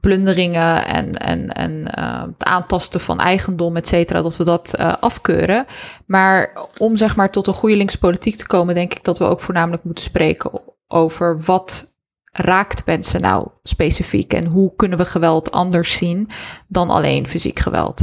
[0.06, 4.93] plunderingen en, en, en uh, het aantasten van eigendom, et cetera, dat we dat uh,
[4.99, 5.66] afkeuren.
[6.06, 9.41] Maar om zeg maar tot een goede linkspolitiek te komen, denk ik dat we ook
[9.41, 10.51] voornamelijk moeten spreken
[10.88, 11.95] over wat
[12.32, 16.30] raakt mensen nou specifiek en hoe kunnen we geweld anders zien
[16.68, 18.01] dan alleen fysiek geweld.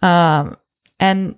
[0.00, 0.46] Uh,
[0.96, 1.36] en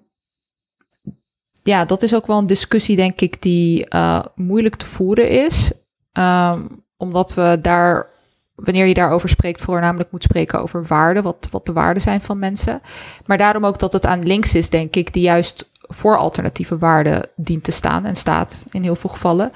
[1.63, 5.73] ja, dat is ook wel een discussie, denk ik, die uh, moeilijk te voeren is.
[6.13, 8.13] Um, omdat we daar
[8.55, 12.39] wanneer je daarover spreekt, voornamelijk moet spreken over waarden, wat, wat de waarden zijn van
[12.39, 12.83] mensen.
[13.27, 17.29] Maar daarom ook dat het aan links is, denk ik, die juist voor alternatieve waarden
[17.37, 19.53] dient te staan en staat in heel veel gevallen.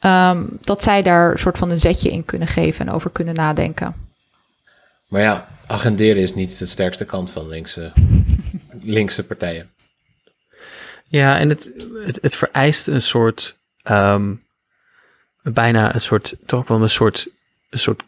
[0.00, 3.34] Um, dat zij daar een soort van een zetje in kunnen geven en over kunnen
[3.34, 3.94] nadenken.
[5.08, 7.92] Maar ja, agenderen is niet de sterkste kant van linkse,
[8.96, 9.70] linkse partijen.
[11.06, 11.70] Ja, en het,
[12.04, 14.34] het, het vereist een soort, ehm,
[15.42, 17.28] bijna een soort, toch wel een soort,
[17.70, 18.02] een soort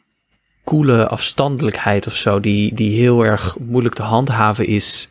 [0.66, 5.08] koele afstandelijkheid of zo, die, die heel erg moeilijk te handhaven is.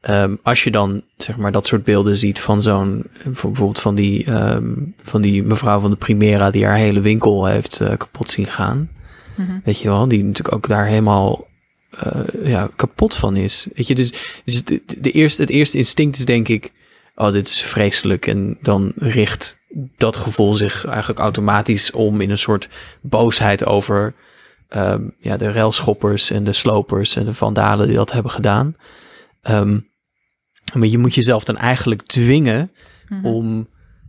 [0.00, 4.24] Ehm, als je dan zeg maar dat soort beelden ziet van zo'n, bijvoorbeeld van die,
[4.24, 4.72] ehm,
[5.02, 8.90] van die mevrouw van de Primera die haar hele winkel heeft eh, kapot zien gaan.
[9.34, 9.58] Mhm.
[9.64, 11.46] Weet je wel, die natuurlijk ook daar helemaal
[11.90, 13.66] eh, ja, kapot van is.
[13.74, 14.12] Weet je, dus,
[14.44, 16.72] dus de, de eerste, het eerste instinct is denk ik,
[17.14, 18.26] oh, dit is vreselijk.
[18.26, 19.58] En dan richt
[19.96, 22.68] dat gevoel zich eigenlijk automatisch om in een soort
[23.00, 24.14] boosheid over
[24.72, 28.76] ehm, ja, de railschoppers en de slopers en de vandalen die dat hebben gedaan.
[29.40, 29.80] Ehm,
[30.74, 32.70] maar je moet jezelf dan eigenlijk dwingen
[33.08, 33.26] Mhm.
[33.26, 33.66] om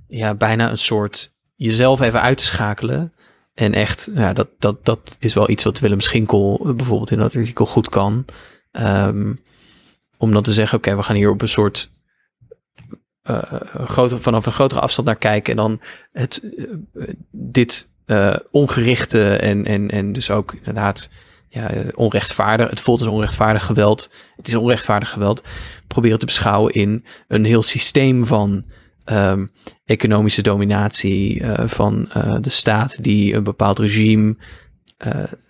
[0.07, 3.11] ja, bijna een soort jezelf even uit te schakelen.
[3.53, 7.17] En echt, ja, dat, dat, dat is wel iets wat Willem Schinkel eh, bijvoorbeeld in
[7.17, 8.25] dat artikel goed kan.
[8.71, 9.33] Ehm,
[10.17, 11.91] om dan te zeggen, oké, we gaan hier op een soort
[13.85, 15.51] grote, vanaf een grotere afstand naar kijken.
[15.51, 16.49] En dan het,
[17.31, 21.09] dit eh, ongerichte en, en, en dus ook inderdaad
[21.49, 22.69] ja, onrechtvaardig.
[22.69, 24.09] Het voelt als onrechtvaardig geweld.
[24.35, 25.43] Het is onrechtvaardig geweld.
[25.87, 28.65] Proberen te beschouwen in een heel systeem van
[29.03, 29.45] ehm,
[29.85, 34.37] economische dominatie eh, van eh, de staat die een bepaald regime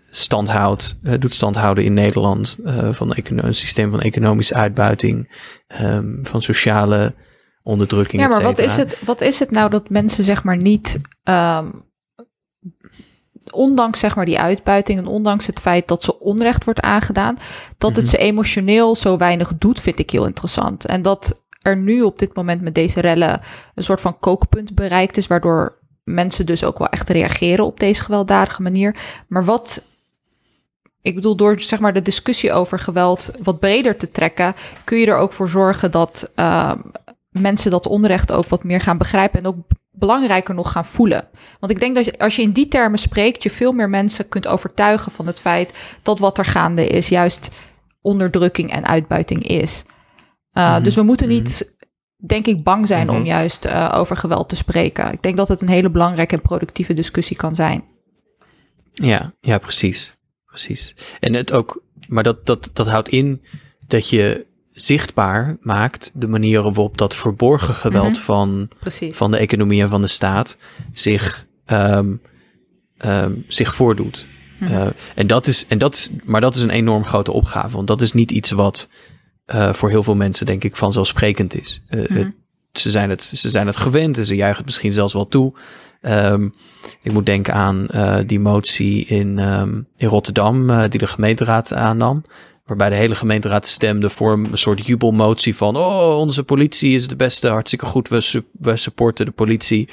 [0.10, 2.58] stand houdt, doet standhouden in Nederland,
[2.92, 5.36] van een systeem van economische uitbuiting,
[5.68, 7.14] ehm, van sociale
[7.64, 8.22] onderdrukking.
[8.22, 11.70] Ja, maar wat is, het, wat is het nou dat mensen zeg maar niet, ehm,
[13.52, 17.38] ondanks zeg maar die uitbuiting en ondanks het feit dat ze onrecht wordt aangedaan,
[17.78, 18.14] dat het Mhm.
[18.14, 20.86] ze emotioneel zo weinig doet, vind ik heel interessant.
[20.86, 23.42] En dat er nu op dit moment met deze rellen
[23.76, 28.04] een soort van kookpunt bereikt is, waardoor mensen dus ook wel echt reageren op deze
[28.04, 28.96] gewelddadige manier.
[29.28, 29.84] Maar wat
[31.02, 35.06] ik bedoel, door zeg maar de discussie over geweld wat breder te trekken, kun je
[35.06, 36.78] er ook voor zorgen dat ehm,
[37.30, 39.58] mensen dat onrecht ook wat meer gaan begrijpen en ook
[39.94, 41.28] belangrijker nog gaan voelen.
[41.60, 44.28] Want ik denk dat je- als je in die termen spreekt, je veel meer mensen
[44.28, 45.74] kunt overtuigen van het feit
[46.04, 47.50] dat wat er gaande is juist
[48.02, 49.84] onderdrukking en uitbuiting is.
[50.54, 51.36] Uh, Mhm, Dus we moeten mhm.
[51.36, 51.76] niet,
[52.26, 53.26] denk ik, bang zijn om Mhm.
[53.26, 55.12] juist uh, over geweld te spreken.
[55.12, 57.84] Ik denk dat het een hele belangrijke en productieve discussie kan zijn.
[58.92, 60.14] Ja, ja, precies.
[60.46, 60.96] Precies.
[61.20, 63.42] En het ook, maar dat, dat, dat houdt in
[63.88, 68.22] dat je zichtbaar maakt de manieren waarop dat verborgen geweld Mhm.
[68.22, 69.18] van, Precies.
[69.18, 70.58] van de economie en van de staat
[70.94, 72.14] zich, ehm,
[72.98, 74.26] ehm, zich voordoet.
[74.58, 74.72] Mhm.
[74.74, 77.88] Eh, en dat is, en dat is, maar dat is een enorm grote opgave, want
[77.88, 78.90] dat is niet iets wat
[79.46, 81.82] eh, voor heel veel mensen, denk ik, vanzelfsprekend is.
[81.88, 82.30] Eh, Mhm.
[82.72, 85.54] ze, zijn het, ze zijn het gewend en ze juichen het misschien zelfs wel toe.
[86.02, 86.50] Ehm,
[87.02, 87.88] ik moet denken aan
[88.26, 89.38] die motie in,
[89.98, 92.24] in Rotterdam, die de gemeenteraad aannam.
[92.78, 95.76] Waarbij de hele gemeenteraad stemde voor een soort jubelmotie van...
[95.76, 99.90] oh, onze politie is de beste, hartstikke goed, we, su- we supporten de politie.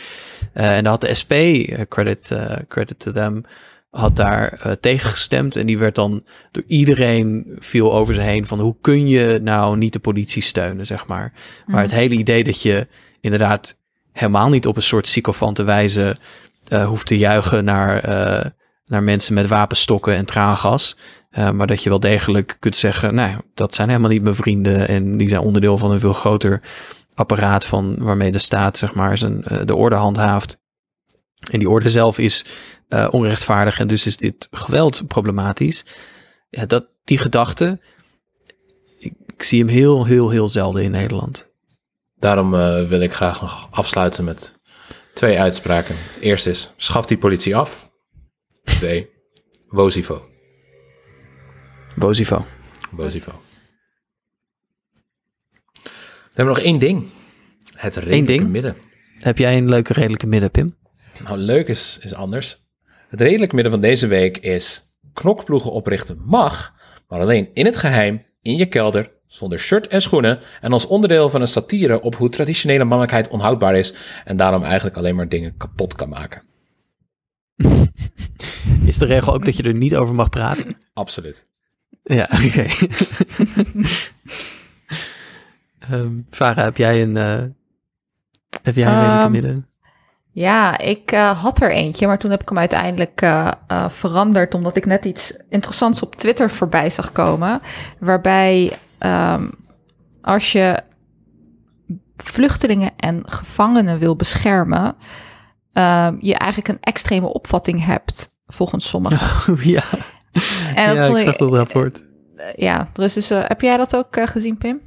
[0.53, 3.45] Eh, en daar had de SP, eh, credit, eh, credit to them,
[3.91, 5.57] had daar tegen gestemd.
[5.57, 8.61] En die werd dan door iedereen viel over ze heen van...
[8.61, 11.33] hoe kun je nou niet de politie steunen, zeg maar.
[11.67, 12.87] Maar het hele idee dat je
[13.21, 13.77] inderdaad
[14.13, 16.17] helemaal niet op een soort sycophante wijze...
[16.85, 18.53] hoeft te juichen naar,
[18.91, 20.97] naar mensen met wapenstokken en traangas...
[21.39, 24.89] Uh, maar dat je wel degelijk kunt zeggen, nou, dat zijn helemaal niet mijn vrienden
[24.89, 26.63] en die zijn onderdeel van een veel groter
[27.15, 30.59] apparaat van waarmee de staat zeg maar zijn, uh, de orde handhaaft.
[31.51, 32.45] En die orde zelf is
[32.89, 35.85] uh, onrechtvaardig en dus is dit geweld problematisch.
[36.49, 37.79] Ja, dat, die gedachte,
[38.99, 41.53] ik, zie hem heel, heel, heel zelden in Nederland.
[42.19, 42.51] Daarom
[42.89, 44.55] wil ik graag nog afsluiten met
[45.15, 45.95] twee uitspraken.
[46.13, 47.90] Het eerste is, schaf die politie af.
[48.79, 49.11] Twee,
[49.69, 50.27] Wozivo.
[51.97, 52.47] Bozivo.
[55.83, 55.93] Dan
[56.35, 57.05] hebben we nog één ding.
[57.75, 58.49] Het redelijke ding?
[58.49, 58.77] midden.
[59.19, 60.77] Heb jij een leuke redelijke midden, Pim?
[61.25, 62.57] Nou, leuk is, is anders.
[63.09, 64.83] Het redelijke midden van deze week is...
[65.13, 66.75] knokploegen oprichten mag,
[67.09, 70.39] maar alleen in het geheim, in je kelder, zonder shirt en schoenen...
[70.61, 73.95] en als onderdeel van een satire op hoe traditionele mannelijkheid onhoudbaar is...
[74.25, 76.43] en daarom eigenlijk alleen maar dingen kapot kan maken.
[78.91, 80.77] Is de regel ook dat je er niet over mag praten?
[80.93, 81.47] Absoluut.
[82.03, 82.45] Ja, oké.
[82.45, 82.71] Okay.
[85.91, 87.43] um, Farah, heb jij een, uh,
[88.63, 89.69] heb jij een um, redelijke midden?
[90.33, 93.51] Ja, ik uh, had er eentje, maar toen heb ik hem uiteindelijk uh,
[93.89, 97.61] veranderd, omdat ik net iets interessants op Twitter voorbij zag komen,
[97.99, 99.51] waarbij um,
[100.23, 100.83] als je
[102.17, 104.95] vluchtelingen en gevangenen wil beschermen,
[106.21, 109.29] je eigenlijk een extreme opvatting hebt, volgens sommigen.
[109.55, 109.85] Oh, ja.
[110.75, 112.03] En dat ja, vond ik zag dat rapport.
[112.57, 114.81] Ja, dus, dus uh, heb jij dat ook uh, gezien, Pim?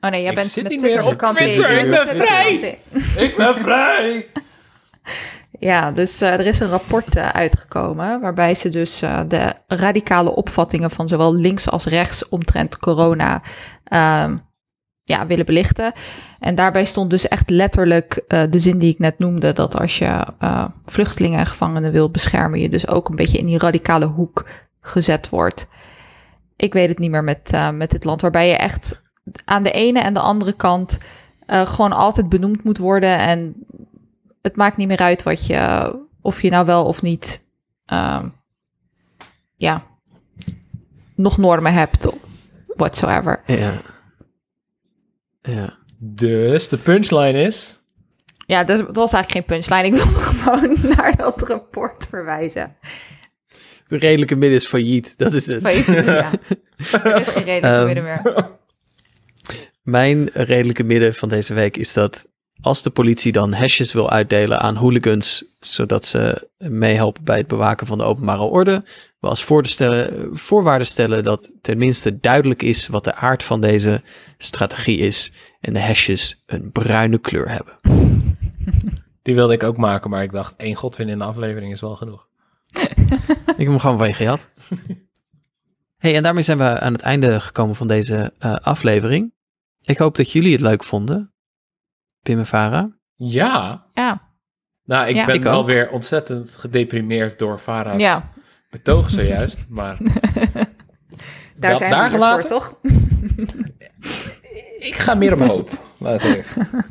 [0.00, 1.18] Oh nee, jij Ik bent zit met niet meer op.
[1.18, 2.78] Twitter, ik ben Twitter-vakantie.
[3.26, 4.26] Ik ben vrij!
[5.62, 10.34] Ja, dus eh, er is een rapport eh, uitgekomen waarbij ze dus eh, de radicale
[10.34, 13.42] opvattingen van zowel links als rechts omtrent corona
[13.84, 14.36] ehm,
[15.02, 15.92] ja, willen belichten.
[16.42, 19.98] En daarbij stond dus echt letterlijk eh, de zin die ik net noemde, dat als
[19.98, 24.04] je eh, vluchtelingen en gevangenen wilt beschermen, je dus ook een beetje in die radicale
[24.04, 24.46] hoek
[24.80, 25.66] gezet wordt.
[26.56, 29.02] Ik weet het niet meer met, eh, met dit land, waarbij je echt
[29.44, 30.98] aan de ene en de andere kant
[31.46, 33.54] gewoon altijd benoemd moet worden en
[34.42, 37.44] het maakt niet meer uit wat je, of je nou wel of niet,
[37.86, 38.28] ehm,
[39.56, 39.82] ja,
[41.14, 42.12] nog normen hebt,
[42.76, 43.42] whatsoever.
[43.46, 43.72] Ja.
[45.42, 45.80] Ja.
[46.04, 47.80] Dus de punchline is...
[48.46, 49.86] Ja, dat, dat was eigenlijk geen punchline.
[49.86, 52.76] Ik wilde gewoon naar dat rapport verwijzen.
[53.86, 55.86] De redelijke midden is failliet, dat is het.
[55.86, 56.30] Je, ja.
[57.04, 58.22] Er is geen Ehm, um, midden meer.
[59.82, 62.26] Mijn redelijke midden van deze week is dat
[62.62, 67.86] als de politie dan hashjes wil uitdelen aan hooligans, zodat ze meehelpen bij het bewaken
[67.86, 68.84] van de openbare orde,
[69.20, 74.02] we als voor stellen, voorwaarde stellen dat tenminste duidelijk is wat de aard van deze
[74.38, 77.78] strategie is en de hashjes een bruine kleur hebben.
[79.22, 81.96] Die wilde ik ook maken, maar ik dacht, één godwin in de aflevering is wel
[81.96, 82.28] genoeg.
[83.46, 84.48] Ik heb hem gewoon van je gehad.
[85.96, 89.32] hey, en daarmee zijn we aan het einde gekomen van deze uh, aflevering.
[89.82, 91.31] Ik hoop dat jullie het leuk vonden,
[92.22, 92.86] Pim en Farah.
[93.16, 93.86] Ja.
[93.92, 94.30] Ja.
[94.84, 95.24] Nou, ik Ja.
[95.26, 95.66] ben Ik wel ook.
[95.66, 98.30] weer ontzettend gedeprimeerd door Farah's Ja,
[98.70, 99.96] betoog zojuist, maar
[101.56, 102.48] daar dat zijn daar we hier voor, gelaten?
[102.48, 102.78] toch?
[104.88, 105.70] ik ga meer op hoop.
[105.98, 106.68] Laat ik zeggen.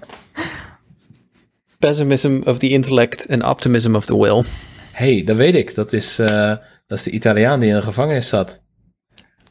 [1.79, 4.43] Pessimism of the intellect and optimism of the will.
[4.91, 5.75] hey, dat weet ik.
[5.75, 6.55] Dat is, eh,
[6.87, 8.63] dat is de Italiaan die in de gevangenis zat.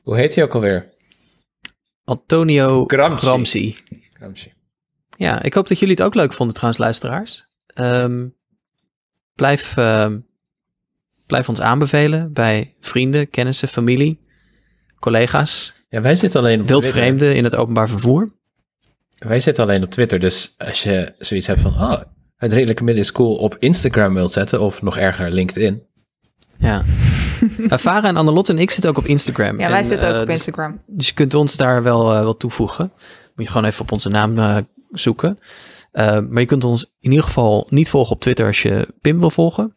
[0.03, 0.89] Hoe heet hij ook alweer?
[2.05, 3.27] Antonio Gramsci.
[3.27, 3.77] Gramsci.
[4.11, 4.53] Gramsci.
[5.21, 7.47] Ja, ik hoop dat jullie het ook leuk vonden trouwens, luisteraars.
[7.67, 8.27] Ehm,
[9.35, 10.19] blijf, ehm,
[11.27, 14.21] blijf ons aanbevelen bij vrienden, kennissen, familie,
[14.99, 16.83] collega's, Ja, wij zitten alleen op Twitter.
[16.93, 18.33] wildvreemden in het openbaar vervoer.
[19.19, 22.01] Wij zitten alleen op Twitter, dus als je zoiets hebt van, oh,
[22.37, 25.83] het redelijke midden is cool op Instagram wilt zetten, of nog erger, LinkedIn.
[26.59, 26.85] Ja.
[27.79, 29.61] Farah en Annelotte en ik zitten ook op Instagram.
[29.61, 30.83] Ja, wij En, zitten ook eh, op dus- Instagram.
[30.87, 32.93] Dus je kunt ons daar wel, eh, wel toevoegen.
[33.41, 34.59] Je gewoon even op onze naam eh,
[34.91, 35.39] zoeken.
[35.93, 39.19] Eh, maar je kunt ons in ieder geval niet volgen op Twitter als je Pim
[39.19, 39.75] wil volgen.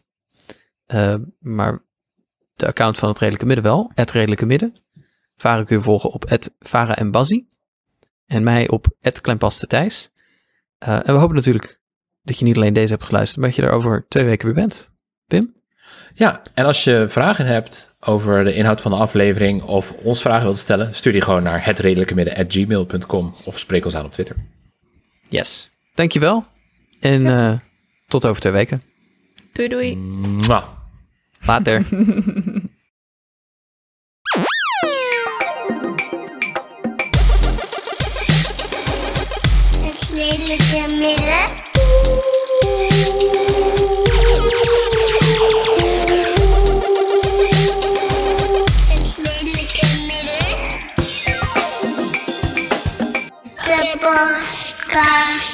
[0.86, 1.86] Eh, maar
[2.54, 3.92] de account van het Redelijke Midden wel.
[3.94, 4.74] Het Redelijke Midden.
[5.36, 7.48] Varen kun je volgen op het en.
[8.26, 10.12] En mij op het Kleinpaste Thijs.
[10.78, 11.82] En we hopen natuurlijk
[12.22, 14.56] dat je niet alleen deze hebt geluisterd, maar dat je er over twee weken weer
[14.56, 14.92] bent.
[15.28, 15.63] Pim?
[16.16, 20.44] Ja, en als je vragen hebt over de inhoud van de aflevering of ons vragen
[20.44, 24.36] wilt stellen, stuur die gewoon naar hetredelijkemidden.gmail.com of spreek ons aan op Twitter.
[25.30, 25.70] Yes.
[25.96, 26.46] Dankjewel.
[27.00, 27.54] En eh,
[28.08, 28.84] tot over twee weken.
[29.54, 29.96] Doei doei.
[29.98, 30.64] Mwah.
[31.46, 31.76] Later.
[39.82, 41.53] Het redelijke midden.
[54.94, 55.53] Podcast.